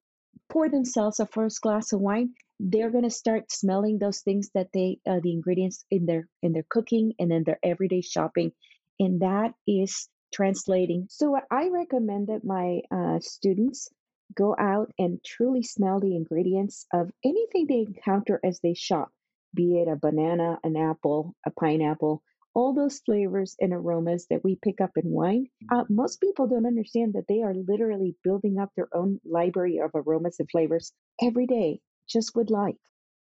pour 0.48 0.68
themselves 0.68 1.20
a 1.20 1.26
first 1.26 1.60
glass 1.60 1.92
of 1.92 2.00
wine, 2.00 2.34
they're 2.58 2.90
going 2.90 3.04
to 3.04 3.10
start 3.10 3.52
smelling 3.52 3.98
those 3.98 4.20
things 4.20 4.50
that 4.54 4.68
they 4.72 4.98
uh, 5.06 5.20
the 5.22 5.32
ingredients 5.32 5.84
in 5.90 6.06
their 6.06 6.28
in 6.42 6.52
their 6.52 6.66
cooking 6.68 7.14
and 7.18 7.32
in 7.32 7.44
their 7.44 7.58
everyday 7.62 8.00
shopping. 8.00 8.52
And 8.98 9.20
that 9.20 9.54
is 9.66 10.08
translating. 10.32 11.06
So 11.10 11.38
i 11.50 11.68
recommend 11.68 12.28
that 12.28 12.44
my 12.44 12.80
uh, 12.90 13.20
students 13.20 13.90
go 14.34 14.56
out 14.58 14.90
and 14.98 15.22
truly 15.24 15.62
smell 15.62 16.00
the 16.00 16.16
ingredients 16.16 16.86
of 16.92 17.10
anything 17.24 17.66
they 17.66 17.80
encounter 17.80 18.40
as 18.44 18.60
they 18.60 18.74
shop 18.74 19.10
be 19.54 19.78
it 19.78 19.88
a 19.88 19.96
banana 19.96 20.58
an 20.64 20.76
apple 20.76 21.34
a 21.46 21.50
pineapple 21.50 22.22
all 22.56 22.72
those 22.72 23.00
flavors 23.04 23.54
and 23.60 23.74
aromas 23.74 24.26
that 24.30 24.42
we 24.42 24.58
pick 24.62 24.80
up 24.80 24.92
in 24.96 25.10
wine, 25.10 25.46
uh, 25.70 25.84
most 25.90 26.22
people 26.22 26.46
don't 26.46 26.64
understand 26.64 27.12
that 27.12 27.26
they 27.28 27.42
are 27.42 27.52
literally 27.54 28.16
building 28.24 28.58
up 28.58 28.70
their 28.74 28.88
own 28.94 29.20
library 29.26 29.78
of 29.78 29.90
aromas 29.94 30.36
and 30.38 30.50
flavors 30.50 30.90
every 31.22 31.46
day, 31.46 31.80
just 32.08 32.34
with 32.34 32.48
life. 32.48 32.78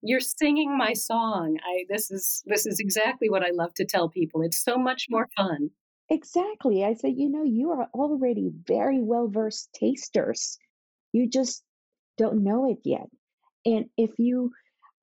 You're 0.02 0.18
singing 0.18 0.76
my 0.76 0.94
song. 0.94 1.58
I 1.64 1.84
this 1.88 2.10
is 2.10 2.42
this 2.46 2.66
is 2.66 2.80
exactly 2.80 3.30
what 3.30 3.44
I 3.44 3.50
love 3.52 3.72
to 3.74 3.84
tell 3.84 4.08
people. 4.08 4.42
It's 4.42 4.64
so 4.64 4.76
much 4.76 5.06
more 5.08 5.28
fun. 5.36 5.70
Exactly. 6.10 6.84
I 6.84 6.94
say, 6.94 7.10
you 7.10 7.30
know, 7.30 7.44
you 7.44 7.70
are 7.70 7.88
already 7.94 8.50
very 8.66 9.00
well 9.00 9.28
versed 9.28 9.68
tasters. 9.74 10.58
You 11.12 11.28
just 11.28 11.62
don't 12.18 12.42
know 12.42 12.68
it 12.68 12.78
yet. 12.84 13.06
And 13.64 13.84
if 13.96 14.10
you 14.18 14.50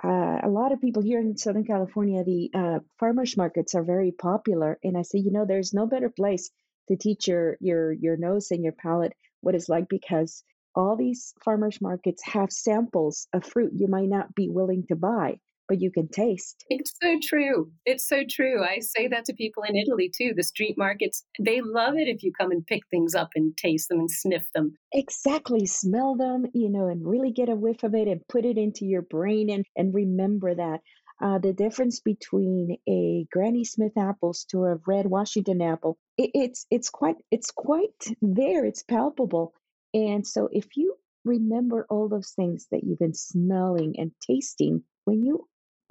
uh, 0.03 0.39
a 0.43 0.49
lot 0.49 0.71
of 0.71 0.81
people 0.81 1.01
here 1.01 1.19
in 1.19 1.38
Southern 1.38 1.65
California, 1.65 2.23
the 2.23 2.51
uh, 2.53 2.79
farmers 2.99 3.36
markets 3.36 3.75
are 3.75 3.83
very 3.83 4.12
popular, 4.12 4.77
and 4.83 4.97
I 4.97 5.01
say, 5.01 5.19
you 5.19 5.31
know, 5.31 5.45
there's 5.45 5.73
no 5.73 5.88
better 5.88 6.10
place 6.10 6.49
to 6.88 6.95
teach 6.95 7.27
your 7.27 7.57
your 7.60 7.91
your 7.91 8.17
nose 8.17 8.51
and 8.51 8.63
your 8.63 8.73
palate 8.73 9.13
what 9.41 9.55
it's 9.55 9.69
like 9.69 9.88
because 9.89 10.43
all 10.75 10.95
these 10.95 11.33
farmers 11.43 11.81
markets 11.81 12.23
have 12.23 12.51
samples 12.51 13.27
of 13.33 13.43
fruit 13.43 13.71
you 13.73 13.88
might 13.88 14.10
not 14.10 14.33
be 14.36 14.49
willing 14.49 14.86
to 14.88 14.95
buy 14.95 15.38
but 15.67 15.82
you 15.82 15.91
can 15.91 16.08
taste. 16.08 16.63
It's 16.69 16.93
so 17.01 17.17
true. 17.21 17.71
It's 17.86 18.08
so 18.08 18.23
true. 18.30 18.63
I 18.63 18.80
say 18.80 19.08
that 19.08 19.25
to 19.25 19.34
people 19.34 19.63
in 19.63 19.75
Italy 19.75 20.12
too. 20.15 20.34
The 20.36 20.43
street 20.43 20.77
markets, 20.77 21.23
they 21.39 21.62
love 21.62 21.95
it 21.95 22.08
if 22.08 22.23
you 22.23 22.32
come 22.32 22.51
and 22.51 22.65
pick 22.65 22.84
things 22.89 23.15
up 23.15 23.30
and 23.36 23.56
taste 23.58 23.89
them 23.89 23.99
and 23.99 24.12
sniff 24.12 24.47
them. 24.53 24.77
Exactly. 24.93 25.65
Smell 25.65 26.15
them, 26.15 26.45
you 26.53 26.69
know, 26.69 26.88
and 26.88 27.08
really 27.08 27.32
get 27.32 27.49
a 27.49 27.56
whiff 27.56 27.84
of 27.84 27.95
it 27.95 28.08
and 28.08 28.27
put 28.27 28.45
it 28.45 28.58
into 28.58 28.86
your 28.86 29.01
brain 29.01 29.49
and, 29.49 29.65
and 29.75 29.93
remember 29.93 30.56
that. 30.56 30.80
Uh, 31.19 31.39
the 31.39 31.53
difference 31.53 31.99
between 31.99 32.77
a 32.88 33.25
Granny 33.32 33.63
Smith 33.63 33.97
apples 33.97 34.45
to 34.51 34.65
a 34.65 34.77
red 34.86 35.08
Washington 35.08 35.63
apple, 35.63 35.97
it, 36.15 36.30
it's 36.36 36.67
it's 36.69 36.91
quite 36.91 37.15
it's 37.32 37.49
quite 37.49 38.06
there. 38.21 38.65
It's 38.65 38.84
palpable. 38.84 39.53
And 39.95 40.27
so 40.27 40.47
if 40.51 40.67
you 40.75 40.95
remember 41.25 41.88
all 41.89 42.08
those 42.08 42.34
things 42.36 42.67
that 42.71 42.84
you've 42.84 42.99
been 42.99 43.15
smelling 43.15 43.95
and 43.97 44.12
tasting, 44.27 44.84
when 45.06 45.23
you 45.23 45.47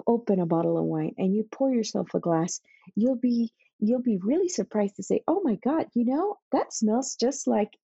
open 0.07 0.39
a 0.39 0.45
bottle 0.45 0.77
of 0.77 0.85
wine 0.85 1.13
and 1.17 1.35
you 1.35 1.43
pour 1.51 1.71
yourself 1.71 2.13
a 2.13 2.19
glass, 2.19 2.61
you'll 2.95 3.17
be 3.17 3.51
you'll 3.79 4.01
be 4.01 4.17
really 4.17 4.49
surprised 4.49 4.95
to 4.95 5.03
say, 5.03 5.21
"Oh 5.27 5.41
my 5.43 5.55
god, 5.55 5.87
you 5.93 6.05
know, 6.05 6.37
that 6.51 6.73
smells 6.73 7.15
just 7.15 7.47
like 7.47 7.77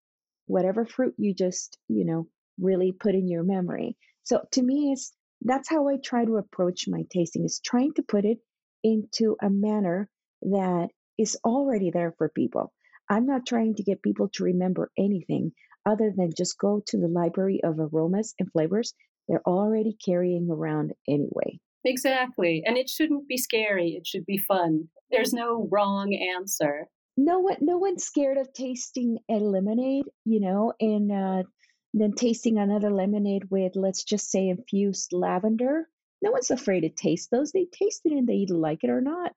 whatever 0.48 0.86
fruit 0.86 1.14
you 1.18 1.34
just, 1.34 1.78
you 1.88 2.06
know, 2.06 2.28
really 2.58 2.92
put 2.92 3.14
in 3.16 3.28
your 3.28 3.44
memory." 3.44 3.98
So 4.24 4.46
to 4.52 4.64
me 4.64 4.92
it's 4.94 5.14
that's 5.42 5.70
how 5.70 5.88
I 5.90 5.98
try 5.98 6.26
to 6.26 6.38
approach 6.38 6.88
my 6.88 7.04
tasting 7.10 7.44
is 7.44 7.60
trying 7.60 7.94
to 7.96 8.04
put 8.04 8.26
it 8.26 8.40
into 8.84 9.36
a 9.42 9.50
manner 9.50 10.10
that 10.42 10.90
is 11.18 11.38
already 11.46 11.92
there 11.92 12.14
for 12.18 12.30
people. 12.30 12.74
I'm 13.10 13.26
not 13.26 13.46
trying 13.46 13.76
to 13.76 13.84
get 13.84 14.02
people 14.02 14.30
to 14.30 14.46
remember 14.46 14.92
anything 14.98 15.54
other 15.86 16.12
than 16.16 16.32
just 16.38 16.58
go 16.58 16.82
to 16.88 16.98
the 16.98 17.08
library 17.08 17.62
of 17.64 17.80
aromas 17.80 18.34
and 18.40 18.52
flavors 18.52 18.94
they're 19.28 19.48
already 19.48 19.94
carrying 19.94 20.50
around 20.50 20.94
anyway. 21.08 21.60
Exactly. 21.86 22.64
And 22.66 22.78
it 22.78 22.90
shouldn't 22.90 23.28
be 23.28 23.38
scary. 23.38 23.92
It 23.92 24.08
should 24.08 24.26
be 24.26 24.38
fun. 24.38 24.90
There's 25.12 25.34
no 25.34 25.68
wrong 25.72 26.14
answer. 26.14 26.88
No 27.16 27.40
one 27.40 27.58
no 27.62 27.78
one's 27.78 28.04
scared 28.04 28.38
of 28.38 28.52
tasting 28.54 29.20
a 29.30 29.36
lemonade, 29.36 30.06
you 30.26 30.40
know, 30.40 30.74
and 30.80 31.12
uh, 31.12 31.44
then 31.94 32.14
tasting 32.14 32.58
another 32.58 32.90
lemonade 32.90 33.44
with 33.52 33.76
let's 33.76 34.04
just 34.04 34.32
say 34.32 34.50
infused 34.50 35.14
lavender. 35.14 35.88
No 36.22 36.32
one's 36.32 36.50
afraid 36.50 36.82
to 36.82 36.90
taste 36.90 37.30
those. 37.30 37.52
They 37.52 37.66
taste 37.66 38.02
it 38.06 38.14
and 38.14 38.28
they 38.28 38.36
either 38.36 38.56
like 38.56 38.84
it 38.84 38.90
or 38.90 39.02
not. 39.02 39.34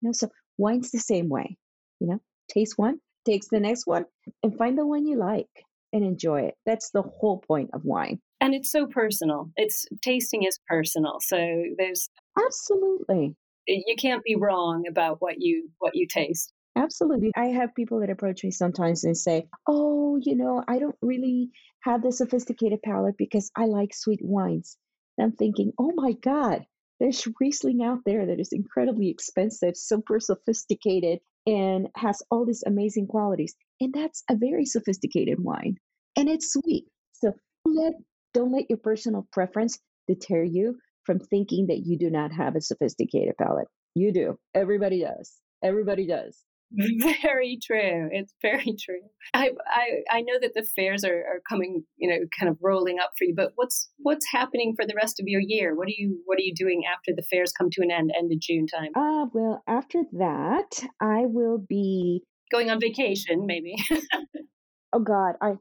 You 0.00 0.08
know, 0.08 0.12
so 0.12 0.28
wine's 0.58 0.90
the 0.90 0.98
same 0.98 1.28
way. 1.28 1.56
You 1.98 2.08
know, 2.08 2.20
taste 2.48 2.74
one, 2.76 3.00
takes 3.24 3.48
the 3.48 3.58
next 3.58 3.86
one, 3.86 4.04
and 4.42 4.56
find 4.56 4.78
the 4.78 4.86
one 4.86 5.06
you 5.06 5.16
like 5.16 5.48
and 5.92 6.04
enjoy 6.04 6.42
it. 6.42 6.54
That's 6.66 6.90
the 6.90 7.02
whole 7.02 7.38
point 7.38 7.70
of 7.72 7.84
wine 7.84 8.20
and 8.40 8.54
it's 8.54 8.70
so 8.70 8.86
personal. 8.86 9.50
It's 9.56 9.86
tasting 10.02 10.44
is 10.44 10.58
personal 10.68 11.18
so 11.20 11.36
there's 11.78 12.08
absolutely. 12.38 13.36
You 13.66 13.96
can't 13.98 14.22
be 14.22 14.36
wrong 14.36 14.84
about 14.88 15.20
what 15.20 15.36
you 15.40 15.68
what 15.78 15.94
you 15.94 16.06
taste. 16.06 16.52
Absolutely. 16.76 17.32
I 17.36 17.46
have 17.46 17.74
people 17.74 18.00
that 18.00 18.10
approach 18.10 18.44
me 18.44 18.50
sometimes 18.50 19.04
and 19.04 19.16
say 19.16 19.48
oh 19.66 20.18
you 20.22 20.36
know 20.36 20.62
i 20.68 20.78
don't 20.78 20.96
really 21.02 21.50
have 21.82 22.02
the 22.02 22.12
sophisticated 22.12 22.82
palate 22.82 23.16
because 23.16 23.50
i 23.56 23.64
like 23.64 23.94
sweet 23.94 24.20
wines. 24.22 24.76
And 25.18 25.26
i'm 25.26 25.32
thinking 25.32 25.72
oh 25.78 25.92
my 25.94 26.12
god 26.12 26.66
there's 26.98 27.26
riesling 27.40 27.82
out 27.82 28.00
there 28.06 28.26
that 28.26 28.40
is 28.40 28.52
incredibly 28.52 29.10
expensive 29.10 29.76
super 29.76 30.18
sophisticated 30.18 31.20
and 31.46 31.88
has 31.94 32.22
all 32.30 32.46
these 32.46 32.64
amazing 32.66 33.06
qualities. 33.06 33.54
And 33.80 33.92
that's 33.92 34.24
a 34.30 34.36
very 34.36 34.64
sophisticated 34.64 35.38
wine 35.42 35.76
and 36.16 36.28
it's 36.28 36.52
sweet. 36.52 36.86
So 37.12 37.34
let 37.64 37.94
don't 38.36 38.52
let 38.52 38.68
your 38.68 38.78
personal 38.78 39.26
preference 39.32 39.78
deter 40.06 40.44
you 40.44 40.76
from 41.04 41.18
thinking 41.18 41.68
that 41.68 41.82
you 41.86 41.96
do 41.98 42.10
not 42.10 42.30
have 42.32 42.54
a 42.54 42.60
sophisticated 42.60 43.34
palate. 43.38 43.68
You 43.94 44.12
do. 44.12 44.38
Everybody 44.54 45.00
does. 45.00 45.32
Everybody 45.64 46.06
does. 46.06 46.44
Very 47.22 47.58
true. 47.64 48.08
It's 48.10 48.34
very 48.42 48.74
true. 48.84 49.00
I, 49.32 49.50
I 49.70 50.16
I 50.18 50.20
know 50.22 50.34
that 50.42 50.52
the 50.54 50.66
fairs 50.74 51.04
are, 51.04 51.14
are 51.14 51.40
coming, 51.48 51.84
you 51.96 52.10
know, 52.10 52.18
kind 52.38 52.50
of 52.50 52.58
rolling 52.60 52.98
up 52.98 53.12
for 53.16 53.24
you. 53.24 53.34
But 53.36 53.52
what's 53.54 53.88
what's 53.98 54.26
happening 54.32 54.74
for 54.76 54.84
the 54.84 54.96
rest 54.96 55.20
of 55.20 55.26
your 55.28 55.40
year? 55.40 55.76
What 55.76 55.86
are 55.86 55.94
you 55.96 56.20
What 56.24 56.38
are 56.38 56.42
you 56.42 56.52
doing 56.56 56.82
after 56.92 57.12
the 57.14 57.22
fairs 57.30 57.52
come 57.56 57.68
to 57.70 57.82
an 57.82 57.92
end, 57.92 58.10
end 58.18 58.32
of 58.32 58.40
June 58.40 58.66
time? 58.66 58.90
Uh, 58.96 59.26
well, 59.32 59.62
after 59.68 60.02
that, 60.14 60.68
I 61.00 61.22
will 61.26 61.58
be 61.58 62.24
going 62.50 62.68
on 62.68 62.80
vacation, 62.80 63.46
maybe. 63.46 63.76
oh 64.92 64.98
God, 64.98 65.36
I 65.40 65.52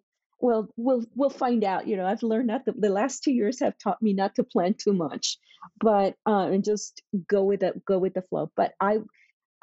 well, 0.45 0.69
we'll 0.77 1.03
we'll 1.15 1.31
find 1.31 1.63
out. 1.63 1.87
You 1.87 1.97
know, 1.97 2.05
I've 2.05 2.21
learned 2.21 2.49
that 2.49 2.65
the, 2.65 2.73
the 2.73 2.89
last 2.89 3.23
two 3.23 3.31
years 3.31 3.59
have 3.61 3.77
taught 3.79 3.99
me 3.99 4.13
not 4.13 4.35
to 4.35 4.43
plan 4.43 4.75
too 4.75 4.93
much, 4.93 5.39
but 5.79 6.15
uh, 6.27 6.49
and 6.51 6.63
just 6.63 7.01
go 7.27 7.43
with 7.43 7.63
it, 7.63 7.83
go 7.83 7.97
with 7.97 8.13
the 8.13 8.21
flow. 8.21 8.51
But 8.55 8.73
I, 8.79 8.99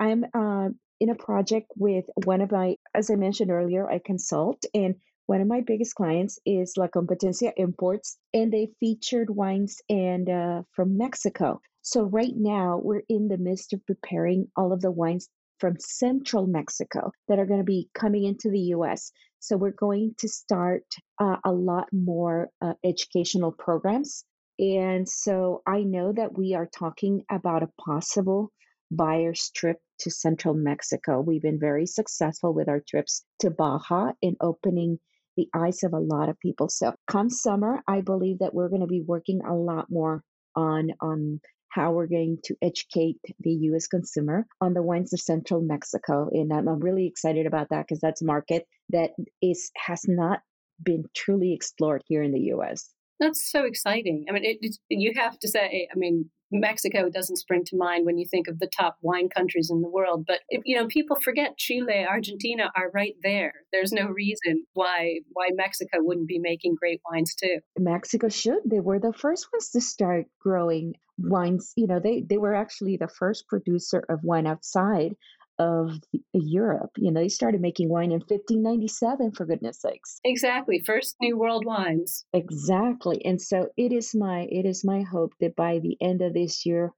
I'm 0.01 0.25
uh, 0.35 0.71
in 0.99 1.11
a 1.11 1.15
project 1.15 1.71
with 1.77 2.07
one 2.25 2.41
of 2.41 2.51
my, 2.51 2.77
as 2.95 3.11
I 3.11 3.15
mentioned 3.15 3.53
earlier, 3.53 3.89
I 3.89 4.01
consult, 4.05 4.65
and 4.75 4.97
one 5.27 5.41
of 5.41 5.47
my 5.47 5.61
biggest 5.61 5.95
clients 5.95 6.41
is 6.45 6.77
La 6.77 6.89
Competencia 6.89 7.53
Imports, 7.57 8.19
and 8.35 8.53
they 8.53 8.73
featured 8.81 9.31
wines 9.31 9.81
and 9.89 10.29
uh, 10.29 10.63
from 10.73 10.99
Mexico. 10.99 11.61
So 11.83 12.03
right 12.03 12.35
now 12.35 12.81
we're 12.83 13.05
in 13.09 13.29
the 13.29 13.39
midst 13.39 13.73
of 13.73 13.87
preparing 13.87 14.49
all 14.57 14.73
of 14.73 14.81
the 14.81 14.91
wines 14.91 15.29
from 15.63 15.79
central 15.79 16.45
Mexico 16.49 17.13
that 17.29 17.39
are 17.39 17.47
going 17.47 17.61
to 17.61 17.65
be 17.65 17.89
coming 17.95 18.25
into 18.25 18.51
the 18.51 18.73
U.S. 18.75 19.13
So 19.39 19.57
we're 19.57 19.71
going 19.71 20.13
to 20.19 20.29
start 20.29 20.83
uh, 21.21 21.37
a 21.45 21.53
lot 21.53 21.87
more 21.93 22.51
uh, 22.61 22.73
educational 22.85 23.53
programs. 23.53 24.25
And 24.59 25.09
so 25.09 25.63
I 25.65 25.85
know 25.85 26.13
that 26.15 26.37
we 26.37 26.55
are 26.55 26.67
talking 26.67 27.23
about 27.31 27.63
a 27.63 27.71
possible 27.81 28.51
buyer's 28.91 29.53
trip 29.55 29.77
to 30.01 30.11
central 30.11 30.55
Mexico. 30.55 31.21
We've 31.21 31.41
been 31.41 31.61
very 31.61 31.87
successful 31.87 32.53
with 32.53 32.69
our 32.69 32.83
trips 32.89 33.25
to 33.39 33.51
Baja 33.51 34.15
in 34.21 34.35
opening 34.41 34.99
the 35.37 35.47
eyes 35.55 35.85
of 35.85 35.93
a 35.93 36.01
lot 36.01 36.29
of 36.29 36.41
people. 36.41 36.71
So 36.71 36.93
come 37.07 37.31
summer, 37.31 37.85
I 37.87 38.01
believe 38.01 38.41
that 38.41 38.53
we're 38.53 38.69
going 38.69 38.81
to 38.81 38.89
be 38.89 39.05
working 39.07 39.43
a 39.49 39.55
lot 39.55 39.87
more 39.91 40.25
on 40.57 40.91
on 41.01 41.41
how 41.73 41.91
we're 41.93 42.07
going 42.07 42.39
to 42.45 42.55
educate 42.61 43.17
the 43.41 43.51
U.S. 43.51 43.87
consumer 43.87 44.47
on 44.61 44.75
the 44.75 44.83
wines 44.83 45.13
of 45.13 45.21
central 45.21 45.63
Mexico, 45.63 46.29
and 46.31 46.53
I'm, 46.53 46.69
I'm 46.69 46.81
really 46.81 47.07
excited 47.07 47.47
about 47.47 47.69
that 47.71 47.87
because 47.87 48.01
that's 48.01 48.21
a 48.21 48.27
market 48.27 48.67
that 48.91 49.13
is 49.41 49.71
has 49.77 50.03
not 50.07 50.41
been 50.83 51.05
truly 51.15 51.55
explored 51.55 52.03
here 52.07 52.23
in 52.23 52.33
the 52.33 52.41
U.S. 52.41 52.91
That's 53.21 53.51
so 53.51 53.65
exciting. 53.65 54.27
I 54.29 54.33
mean, 54.33 54.45
it, 54.45 54.77
you 54.89 55.13
have 55.17 55.39
to 55.39 55.49
say, 55.49 55.89
I 55.91 55.97
mean, 55.97 56.31
Mexico 56.53 57.09
doesn't 57.09 57.37
spring 57.37 57.65
to 57.67 57.77
mind 57.77 58.05
when 58.05 58.19
you 58.19 58.27
think 58.31 58.47
of 58.47 58.59
the 58.59 58.69
top 58.69 58.99
wine 59.01 59.29
countries 59.29 59.71
in 59.71 59.81
the 59.81 59.89
world. 59.89 60.25
But 60.27 60.41
eh, 60.53 60.59
you 60.65 60.77
know, 60.77 60.87
people 60.87 61.17
forget 61.17 61.57
Chile, 61.57 62.07
Argentina 62.09 62.71
are 62.77 62.91
right 62.93 63.15
there. 63.23 63.55
There's 63.73 63.93
no 63.93 64.07
reason 64.09 64.65
why 64.75 65.21
why 65.33 65.49
Mexico 65.53 65.99
wouldn't 66.01 66.29
be 66.29 66.39
making 66.39 66.77
great 66.79 67.01
wines 67.11 67.35
too. 67.35 67.61
Mexico 67.79 68.29
should. 68.29 68.61
They 68.65 68.81
were 68.81 68.99
the 68.99 69.13
first 69.13 69.49
ones 69.53 69.71
to 69.71 69.81
start 69.81 70.27
growing 70.39 70.95
wines. 71.19 71.73
You 71.77 71.87
know, 71.87 72.01
they 72.01 72.21
they 72.21 72.39
were 72.39 72.55
actually 72.55 72.97
the 72.99 73.09
first 73.09 73.49
producer 73.49 74.05
of 74.09 74.21
wine 74.23 74.47
outside 74.47 75.17
of 75.63 76.01
Europe. 76.33 76.91
You 76.97 77.13
know, 77.13 77.21
they 77.21 77.29
started 77.29 77.61
making 77.61 77.89
wine 77.89 78.11
in 78.11 78.19
1597, 78.19 79.33
for 79.33 79.47
goodness 79.47 79.81
sakes. 79.81 80.21
Exactly, 80.25 80.83
first 80.85 81.17
New 81.21 81.39
World 81.39 81.65
wines. 81.65 82.25
Exactly, 82.33 83.25
and 83.25 83.41
so 83.41 83.69
it 83.77 83.93
is 83.93 84.15
my 84.15 84.49
it 84.51 84.67
is 84.67 84.85
my 84.85 85.03
hope 85.03 85.33
that 85.41 85.55
by 85.55 85.79
the 85.79 85.97
end 86.01 86.21
of 86.21 86.35
this 86.35 86.67
year, 86.67 86.91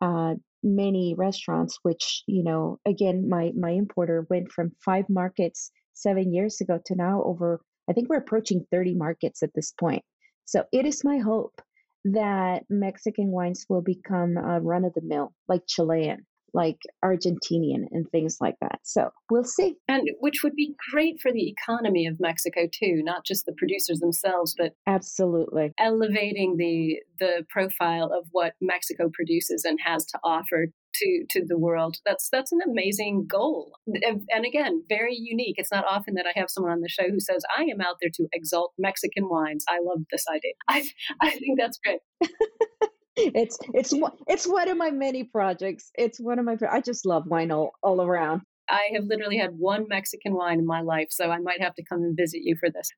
uh, 0.00 0.34
many 0.62 1.14
restaurants, 1.18 1.78
which 1.82 2.22
you 2.26 2.44
know, 2.44 2.78
again, 2.86 3.28
my 3.28 3.52
my 3.58 3.70
importer 3.70 4.26
went 4.30 4.52
from 4.52 4.70
five 4.84 5.06
markets 5.08 5.72
seven 5.92 6.32
years 6.32 6.60
ago 6.60 6.78
to 6.86 6.94
now 6.94 7.22
over. 7.24 7.60
I 7.90 7.92
think 7.92 8.08
we're 8.08 8.16
approaching 8.18 8.64
30 8.70 8.94
markets 8.94 9.42
at 9.42 9.52
this 9.54 9.72
point. 9.72 10.04
So 10.46 10.64
it 10.72 10.86
is 10.86 11.04
my 11.04 11.18
hope 11.18 11.60
that 12.04 12.64
Mexican 12.70 13.30
wines 13.30 13.66
will 13.68 13.82
become 13.82 14.36
a 14.36 14.60
run 14.60 14.84
of 14.84 14.94
the 14.94 15.02
mill, 15.02 15.34
like 15.48 15.66
Chilean 15.66 16.24
like 16.54 16.78
Argentinian 17.04 17.84
and 17.90 18.08
things 18.10 18.38
like 18.40 18.54
that. 18.60 18.78
So 18.84 19.10
we'll 19.30 19.44
see. 19.44 19.76
And 19.88 20.08
which 20.20 20.42
would 20.42 20.54
be 20.54 20.74
great 20.90 21.20
for 21.20 21.32
the 21.32 21.48
economy 21.48 22.06
of 22.06 22.20
Mexico 22.20 22.62
too, 22.72 23.02
not 23.04 23.24
just 23.26 23.44
the 23.44 23.52
producers 23.52 23.98
themselves, 23.98 24.54
but 24.56 24.72
absolutely 24.86 25.72
elevating 25.78 26.56
the 26.56 27.00
the 27.18 27.44
profile 27.50 28.10
of 28.12 28.26
what 28.32 28.54
Mexico 28.60 29.10
produces 29.12 29.64
and 29.64 29.78
has 29.84 30.04
to 30.06 30.18
offer 30.24 30.66
to 30.94 31.24
to 31.30 31.44
the 31.44 31.58
world. 31.58 31.96
That's 32.06 32.28
that's 32.30 32.52
an 32.52 32.60
amazing 32.68 33.26
goal, 33.28 33.72
and, 33.86 34.46
again, 34.46 34.84
very 34.88 35.14
unique. 35.16 35.56
It's 35.58 35.72
not 35.72 35.84
often 35.88 36.14
that 36.14 36.26
I 36.26 36.38
have 36.38 36.50
someone 36.50 36.72
on 36.72 36.80
the 36.80 36.88
show 36.88 37.10
who 37.10 37.20
says, 37.20 37.42
"I 37.56 37.62
am 37.64 37.80
out 37.80 37.96
there 38.00 38.10
to 38.14 38.28
exalt 38.32 38.72
Mexican 38.78 39.28
wines." 39.28 39.64
I 39.68 39.80
love 39.82 40.02
this 40.10 40.24
idea. 40.32 40.52
I 40.68 40.84
I 41.20 41.30
think 41.30 41.58
that's 41.58 41.78
great. 41.78 42.00
it's 43.16 43.58
it's 43.74 43.94
it's 44.26 44.46
one 44.46 44.68
of 44.68 44.76
my 44.76 44.90
many 44.90 45.24
projects. 45.24 45.90
It's 45.94 46.20
one 46.20 46.38
of 46.38 46.44
my. 46.44 46.56
I 46.70 46.80
just 46.80 47.06
love 47.06 47.24
wine 47.26 47.50
all, 47.50 47.72
all 47.82 48.02
around. 48.02 48.42
I 48.68 48.88
have 48.94 49.04
literally 49.04 49.36
had 49.36 49.50
one 49.58 49.86
Mexican 49.88 50.34
wine 50.34 50.58
in 50.58 50.66
my 50.66 50.80
life, 50.80 51.08
so 51.10 51.30
I 51.30 51.38
might 51.38 51.60
have 51.60 51.74
to 51.74 51.84
come 51.84 52.02
and 52.02 52.16
visit 52.16 52.40
you 52.42 52.56
for 52.56 52.70
this. 52.70 52.90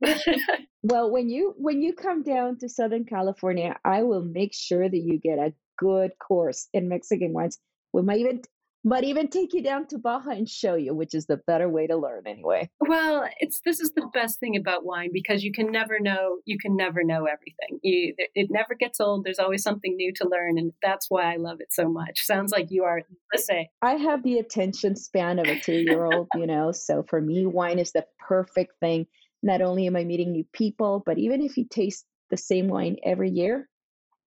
well, 0.83 1.11
when 1.11 1.29
you 1.29 1.55
when 1.59 1.83
you 1.83 1.93
come 1.93 2.23
down 2.23 2.59
to 2.59 2.69
Southern 2.69 3.05
California, 3.05 3.77
I 3.85 4.03
will 4.03 4.23
make 4.23 4.55
sure 4.55 4.89
that 4.89 4.97
you 4.97 5.19
get 5.19 5.39
a 5.39 5.53
good 5.79 6.13
course 6.19 6.69
in 6.73 6.89
Mexican 6.89 7.33
wines. 7.33 7.59
We 7.93 8.03
might 8.03 8.21
even 8.21 8.43
but 8.87 9.03
even 9.03 9.27
take 9.27 9.53
you 9.53 9.65
down 9.65 9.85
to 9.89 9.99
Baja 9.99 10.31
and 10.31 10.49
show 10.49 10.77
you, 10.77 10.95
which 10.95 11.13
is 11.13 11.27
the 11.27 11.39
better 11.39 11.69
way 11.69 11.89
to 11.89 11.97
learn 11.97 12.23
anyway. 12.25 12.71
Well, 12.79 13.29
it's 13.41 13.61
this 13.65 13.81
is 13.81 13.91
the 13.93 14.09
best 14.15 14.39
thing 14.39 14.57
about 14.57 14.85
wine 14.85 15.11
because 15.13 15.43
you 15.43 15.51
can 15.53 15.73
never 15.73 15.99
know 15.99 16.39
you 16.45 16.57
can 16.57 16.77
never 16.77 17.03
know 17.03 17.27
everything. 17.27 17.81
You 17.83 18.15
it 18.17 18.47
never 18.49 18.77
gets 18.77 19.01
old. 19.01 19.25
There's 19.25 19.41
always 19.41 19.65
something 19.65 19.97
new 19.97 20.13
to 20.17 20.29
learn, 20.29 20.57
and 20.57 20.73
that's 20.83 21.07
why 21.11 21.33
I 21.33 21.37
love 21.37 21.61
it 21.61 21.73
so 21.73 21.89
much. 21.89 22.21
Sounds 22.23 22.53
like 22.53 22.71
you 22.71 22.85
are. 22.85 23.03
Let's 23.33 23.47
say 23.47 23.71
I 23.83 23.95
have 23.95 24.23
the 24.23 24.39
attention 24.39 24.95
span 24.95 25.41
of 25.41 25.49
a 25.49 25.59
two 25.59 25.83
year 25.85 26.05
old, 26.05 26.29
you 26.37 26.47
know. 26.47 26.71
So 26.71 27.05
for 27.09 27.21
me, 27.21 27.45
wine 27.45 27.81
is 27.81 27.91
the 27.91 28.07
perfect 28.29 28.79
thing. 28.79 29.07
Not 29.43 29.63
only 29.63 29.89
am 29.89 29.97
I 29.97 30.05
meeting 30.05 30.31
new 30.31 30.45
people, 30.53 31.03
but 31.05 31.19
even 31.19 31.43
if 31.43 31.57
you 31.57 31.67
taste 31.69 32.07
the 32.31 32.37
same 32.37 32.69
wine 32.69 32.97
every 33.05 33.31
year, 33.31 33.69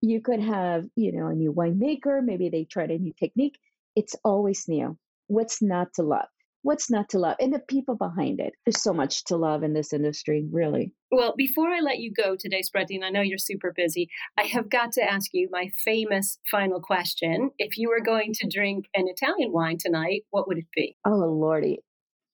you 0.02 0.20
could 0.20 0.40
have 0.40 0.84
you 0.96 1.12
know 1.12 1.28
a 1.28 1.34
new 1.34 1.50
winemaker. 1.50 2.22
Maybe 2.22 2.50
they 2.50 2.64
tried 2.64 2.90
a 2.90 2.98
new 2.98 3.14
technique 3.18 3.58
it's 4.00 4.16
always 4.24 4.64
new. 4.66 4.96
What's 5.26 5.60
not 5.60 5.88
to 5.96 6.02
love? 6.02 6.28
What's 6.62 6.90
not 6.90 7.10
to 7.10 7.18
love? 7.18 7.36
And 7.38 7.52
the 7.52 7.58
people 7.58 7.96
behind 7.96 8.40
it. 8.40 8.54
There's 8.64 8.82
so 8.82 8.94
much 8.94 9.24
to 9.24 9.36
love 9.36 9.62
in 9.62 9.74
this 9.74 9.92
industry, 9.92 10.48
really. 10.50 10.94
Well, 11.10 11.34
before 11.36 11.68
I 11.68 11.80
let 11.80 11.98
you 11.98 12.10
go 12.10 12.34
today, 12.34 12.62
Spreadine, 12.62 13.04
I 13.04 13.10
know 13.10 13.20
you're 13.20 13.36
super 13.36 13.74
busy. 13.76 14.08
I 14.38 14.44
have 14.44 14.70
got 14.70 14.92
to 14.92 15.02
ask 15.02 15.34
you 15.34 15.50
my 15.52 15.70
famous 15.84 16.38
final 16.50 16.80
question. 16.80 17.50
If 17.58 17.76
you 17.76 17.90
were 17.90 18.00
going 18.00 18.32
to 18.36 18.48
drink 18.48 18.86
an 18.94 19.04
Italian 19.06 19.52
wine 19.52 19.76
tonight, 19.78 20.22
what 20.30 20.48
would 20.48 20.56
it 20.56 20.68
be? 20.74 20.96
Oh, 21.06 21.16
Lordy. 21.16 21.80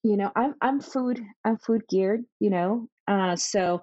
You 0.05 0.17
know, 0.17 0.31
I'm 0.37 0.55
I'm 0.61 0.81
food 0.81 1.21
I'm 1.45 1.59
food 1.59 1.83
geared, 1.89 2.23
you 2.39 2.51
know. 2.51 2.89
Uh 3.09 3.35
so 3.35 3.83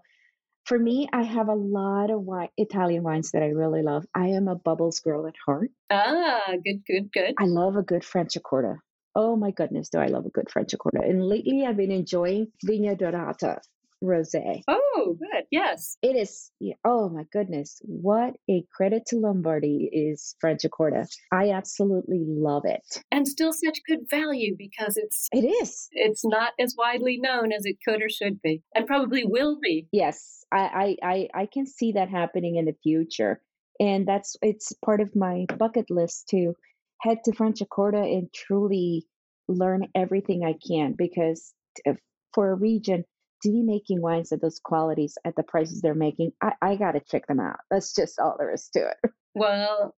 for 0.66 0.80
me, 0.80 1.08
I 1.12 1.24
have 1.24 1.50
a 1.50 1.56
lot 1.56 2.10
of 2.10 2.22
wine, 2.22 2.50
Italian 2.58 3.04
wines 3.04 3.32
that 3.32 3.44
I 3.44 3.48
really 3.48 3.82
love. 3.82 4.06
I 4.16 4.28
am 4.28 4.48
a 4.48 4.56
bubbles 4.56 5.00
girl 5.00 5.28
at 5.28 5.36
heart. 5.46 5.72
Ah, 5.90 6.54
good, 6.64 6.86
good, 6.86 7.12
good. 7.12 7.36
I 7.38 7.46
love 7.46 7.76
a 7.76 7.84
good 7.84 8.04
Franciacorta. 8.04 8.78
Oh 9.16 9.36
my 9.36 9.52
goodness, 9.52 9.90
do 9.90 10.00
I 10.00 10.08
love 10.08 10.26
a 10.26 10.30
good 10.30 10.48
Franciacorta. 10.48 11.08
And 11.08 11.24
lately 11.24 11.66
I've 11.66 11.78
been 11.78 11.92
enjoying 11.92 12.48
Vigna 12.66 12.98
Dorata 12.98 13.60
rosé. 14.04 14.62
Oh, 14.68 15.18
good. 15.18 15.46
Yes. 15.52 15.98
It 16.02 16.16
is. 16.16 16.52
Oh 16.86 17.10
my 17.10 17.24
goodness. 17.32 17.82
What 17.84 18.36
a 18.50 18.66
credit 18.76 19.06
to 19.08 19.18
Lombardy 19.18 19.90
is 19.92 20.36
Franciacorta. 20.44 21.08
I 21.32 21.52
absolutely 21.52 22.24
love 22.28 22.64
it. 22.66 23.04
And 23.12 23.28
still 23.28 23.54
such 23.54 23.80
good 23.88 24.10
value 24.10 24.56
because 24.58 24.98
it's 24.98 25.28
It 25.32 25.46
is. 25.46 25.88
It's 25.92 26.26
not 26.26 26.54
as 26.60 26.76
widely 26.78 27.18
known 27.18 27.52
as 27.52 27.66
it 27.66 27.78
could 27.88 28.02
or 28.02 28.10
should 28.10 28.42
be 28.42 28.62
and 28.76 28.86
probably 28.86 29.24
will 29.26 29.58
be. 29.62 29.88
Yes. 29.92 30.44
I 30.52 30.98
I 31.04 31.28
I, 31.34 31.46
can 31.52 31.66
see 31.66 31.94
that 31.94 32.10
happening 32.10 32.58
in 32.58 32.66
the 32.66 32.76
future. 32.84 33.42
And 33.80 34.08
that's 34.08 34.36
it's 34.42 34.74
part 34.86 35.02
of 35.02 35.16
my 35.16 35.46
bucket 35.58 35.90
list 35.90 36.28
to 36.30 36.54
head 37.02 37.20
to 37.26 37.32
Franciacorta 37.32 38.04
and 38.04 38.32
truly 38.34 39.06
learn 39.48 39.88
everything 39.96 40.44
I 40.46 40.54
can 40.66 40.94
because 40.98 41.54
uh, 41.88 41.94
for 42.34 42.52
a 42.52 42.56
region 42.56 43.04
to 43.44 43.52
be 43.52 43.62
making 43.62 44.02
wines 44.02 44.32
of 44.32 44.42
those 44.42 44.60
qualities 44.60 45.18
at 45.26 45.36
the 45.36 45.44
prices 45.44 45.82
they're 45.82 45.94
making, 45.94 46.32
I, 46.42 46.54
I 46.62 46.76
got 46.76 46.94
to 46.94 47.00
check 47.00 47.28
them 47.28 47.40
out. 47.40 47.58
That's 47.70 47.94
just 47.94 48.20
all 48.20 48.36
there 48.38 48.54
is 48.54 48.70
to 48.74 48.80
it. 48.90 49.12
Well, 49.36 49.96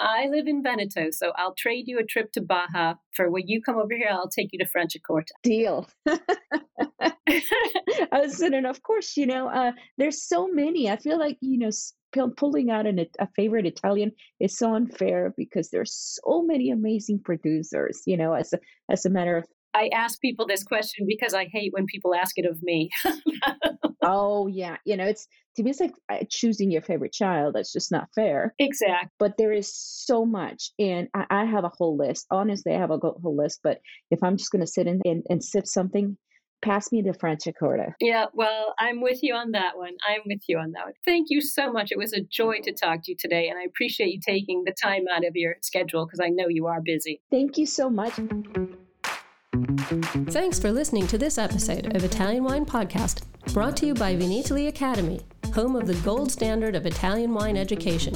I 0.00 0.28
live 0.28 0.46
in 0.46 0.62
Veneto, 0.62 1.10
so 1.10 1.32
I'll 1.36 1.54
trade 1.54 1.88
you 1.88 1.98
a 1.98 2.04
trip 2.04 2.32
to 2.32 2.40
Baja 2.40 2.94
for 3.14 3.30
when 3.30 3.48
you 3.48 3.60
come 3.60 3.76
over 3.76 3.94
here. 3.94 4.08
I'll 4.10 4.30
take 4.30 4.48
you 4.52 4.58
to 4.60 4.64
Franciacorta. 4.64 5.32
Deal. 5.42 5.86
I 8.08 8.20
was 8.20 8.38
saying, 8.38 8.64
of 8.64 8.82
course, 8.82 9.16
you 9.16 9.26
know, 9.26 9.48
uh, 9.48 9.72
there's 9.98 10.22
so 10.22 10.48
many. 10.48 10.90
I 10.90 10.96
feel 10.96 11.18
like 11.18 11.36
you 11.40 11.58
know, 11.58 11.70
pulling 12.36 12.70
out 12.70 12.86
an, 12.86 13.04
a 13.18 13.28
favorite 13.36 13.66
Italian 13.66 14.12
is 14.40 14.56
so 14.56 14.74
unfair 14.74 15.34
because 15.36 15.70
there's 15.70 16.18
so 16.24 16.42
many 16.42 16.70
amazing 16.70 17.20
producers. 17.24 18.02
You 18.06 18.16
know, 18.16 18.32
as 18.32 18.52
a 18.52 18.58
as 18.88 19.04
a 19.04 19.10
matter 19.10 19.36
of 19.36 19.44
I 19.74 19.90
ask 19.94 20.20
people 20.20 20.46
this 20.46 20.64
question 20.64 21.06
because 21.06 21.34
I 21.34 21.46
hate 21.46 21.72
when 21.72 21.86
people 21.86 22.14
ask 22.14 22.38
it 22.38 22.46
of 22.46 22.62
me. 22.62 22.90
oh 24.02 24.46
yeah, 24.46 24.76
you 24.84 24.96
know 24.96 25.04
it's 25.04 25.26
to 25.56 25.62
me 25.62 25.70
it's 25.70 25.80
like 25.80 25.94
uh, 26.08 26.24
choosing 26.30 26.70
your 26.70 26.82
favorite 26.82 27.12
child. 27.12 27.54
That's 27.54 27.72
just 27.72 27.92
not 27.92 28.08
fair. 28.14 28.54
Exactly. 28.58 29.10
But 29.18 29.36
there 29.36 29.52
is 29.52 29.72
so 29.74 30.24
much, 30.24 30.70
and 30.78 31.08
I, 31.14 31.26
I 31.30 31.44
have 31.44 31.64
a 31.64 31.70
whole 31.70 31.96
list. 31.96 32.26
Honestly, 32.30 32.74
I 32.74 32.78
have 32.78 32.90
a 32.90 32.98
whole 32.98 33.36
list. 33.36 33.60
But 33.62 33.80
if 34.10 34.22
I'm 34.22 34.36
just 34.36 34.50
going 34.50 34.60
to 34.60 34.66
sit 34.66 34.86
in 34.86 35.00
and, 35.04 35.22
and 35.28 35.44
sip 35.44 35.66
something, 35.66 36.16
pass 36.62 36.90
me 36.92 37.02
the 37.02 37.10
Franciacorta. 37.10 37.92
Yeah, 38.00 38.26
well, 38.32 38.74
I'm 38.78 39.00
with 39.00 39.22
you 39.22 39.34
on 39.34 39.52
that 39.52 39.76
one. 39.76 39.94
I'm 40.08 40.22
with 40.26 40.42
you 40.48 40.58
on 40.58 40.72
that 40.72 40.86
one. 40.86 40.94
Thank 41.04 41.28
you 41.30 41.40
so 41.40 41.72
much. 41.72 41.92
It 41.92 41.98
was 41.98 42.12
a 42.12 42.20
joy 42.20 42.60
to 42.64 42.72
talk 42.72 43.04
to 43.04 43.12
you 43.12 43.16
today, 43.18 43.48
and 43.48 43.58
I 43.58 43.64
appreciate 43.64 44.12
you 44.12 44.20
taking 44.24 44.64
the 44.64 44.74
time 44.82 45.04
out 45.12 45.26
of 45.26 45.32
your 45.34 45.56
schedule 45.62 46.06
because 46.06 46.20
I 46.20 46.28
know 46.28 46.48
you 46.48 46.66
are 46.66 46.80
busy. 46.80 47.20
Thank 47.30 47.58
you 47.58 47.66
so 47.66 47.90
much. 47.90 48.18
Thanks 49.88 50.58
for 50.58 50.70
listening 50.70 51.06
to 51.06 51.16
this 51.16 51.38
episode 51.38 51.96
of 51.96 52.04
Italian 52.04 52.44
Wine 52.44 52.66
Podcast, 52.66 53.22
brought 53.54 53.74
to 53.78 53.86
you 53.86 53.94
by 53.94 54.14
Vinitaly 54.14 54.68
Academy, 54.68 55.22
home 55.54 55.76
of 55.76 55.86
the 55.86 55.94
gold 56.04 56.30
standard 56.30 56.74
of 56.76 56.84
Italian 56.84 57.32
wine 57.32 57.56
education. 57.56 58.14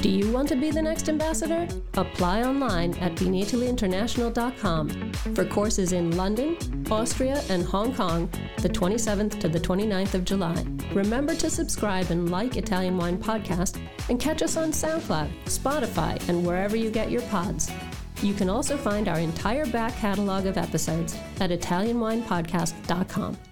Do 0.00 0.10
you 0.10 0.32
want 0.32 0.48
to 0.48 0.56
be 0.56 0.72
the 0.72 0.82
next 0.82 1.08
ambassador? 1.08 1.68
Apply 1.94 2.42
online 2.42 2.94
at 2.94 3.14
vinitalyinternational.com 3.14 5.12
for 5.36 5.44
courses 5.44 5.92
in 5.92 6.16
London, 6.16 6.56
Austria, 6.90 7.40
and 7.48 7.62
Hong 7.62 7.94
Kong, 7.94 8.28
the 8.58 8.68
27th 8.68 9.38
to 9.38 9.48
the 9.48 9.60
29th 9.60 10.14
of 10.14 10.24
July. 10.24 10.66
Remember 10.92 11.36
to 11.36 11.48
subscribe 11.48 12.10
and 12.10 12.32
like 12.32 12.56
Italian 12.56 12.98
Wine 12.98 13.18
Podcast 13.18 13.80
and 14.08 14.18
catch 14.18 14.42
us 14.42 14.56
on 14.56 14.72
SoundCloud, 14.72 15.30
Spotify, 15.44 16.28
and 16.28 16.44
wherever 16.44 16.74
you 16.74 16.90
get 16.90 17.12
your 17.12 17.22
pods. 17.22 17.70
You 18.22 18.34
can 18.34 18.48
also 18.48 18.76
find 18.76 19.08
our 19.08 19.18
entire 19.18 19.66
back 19.66 19.96
catalog 19.96 20.46
of 20.46 20.56
episodes 20.56 21.18
at 21.40 21.50
ItalianWinePodcast.com. 21.50 23.51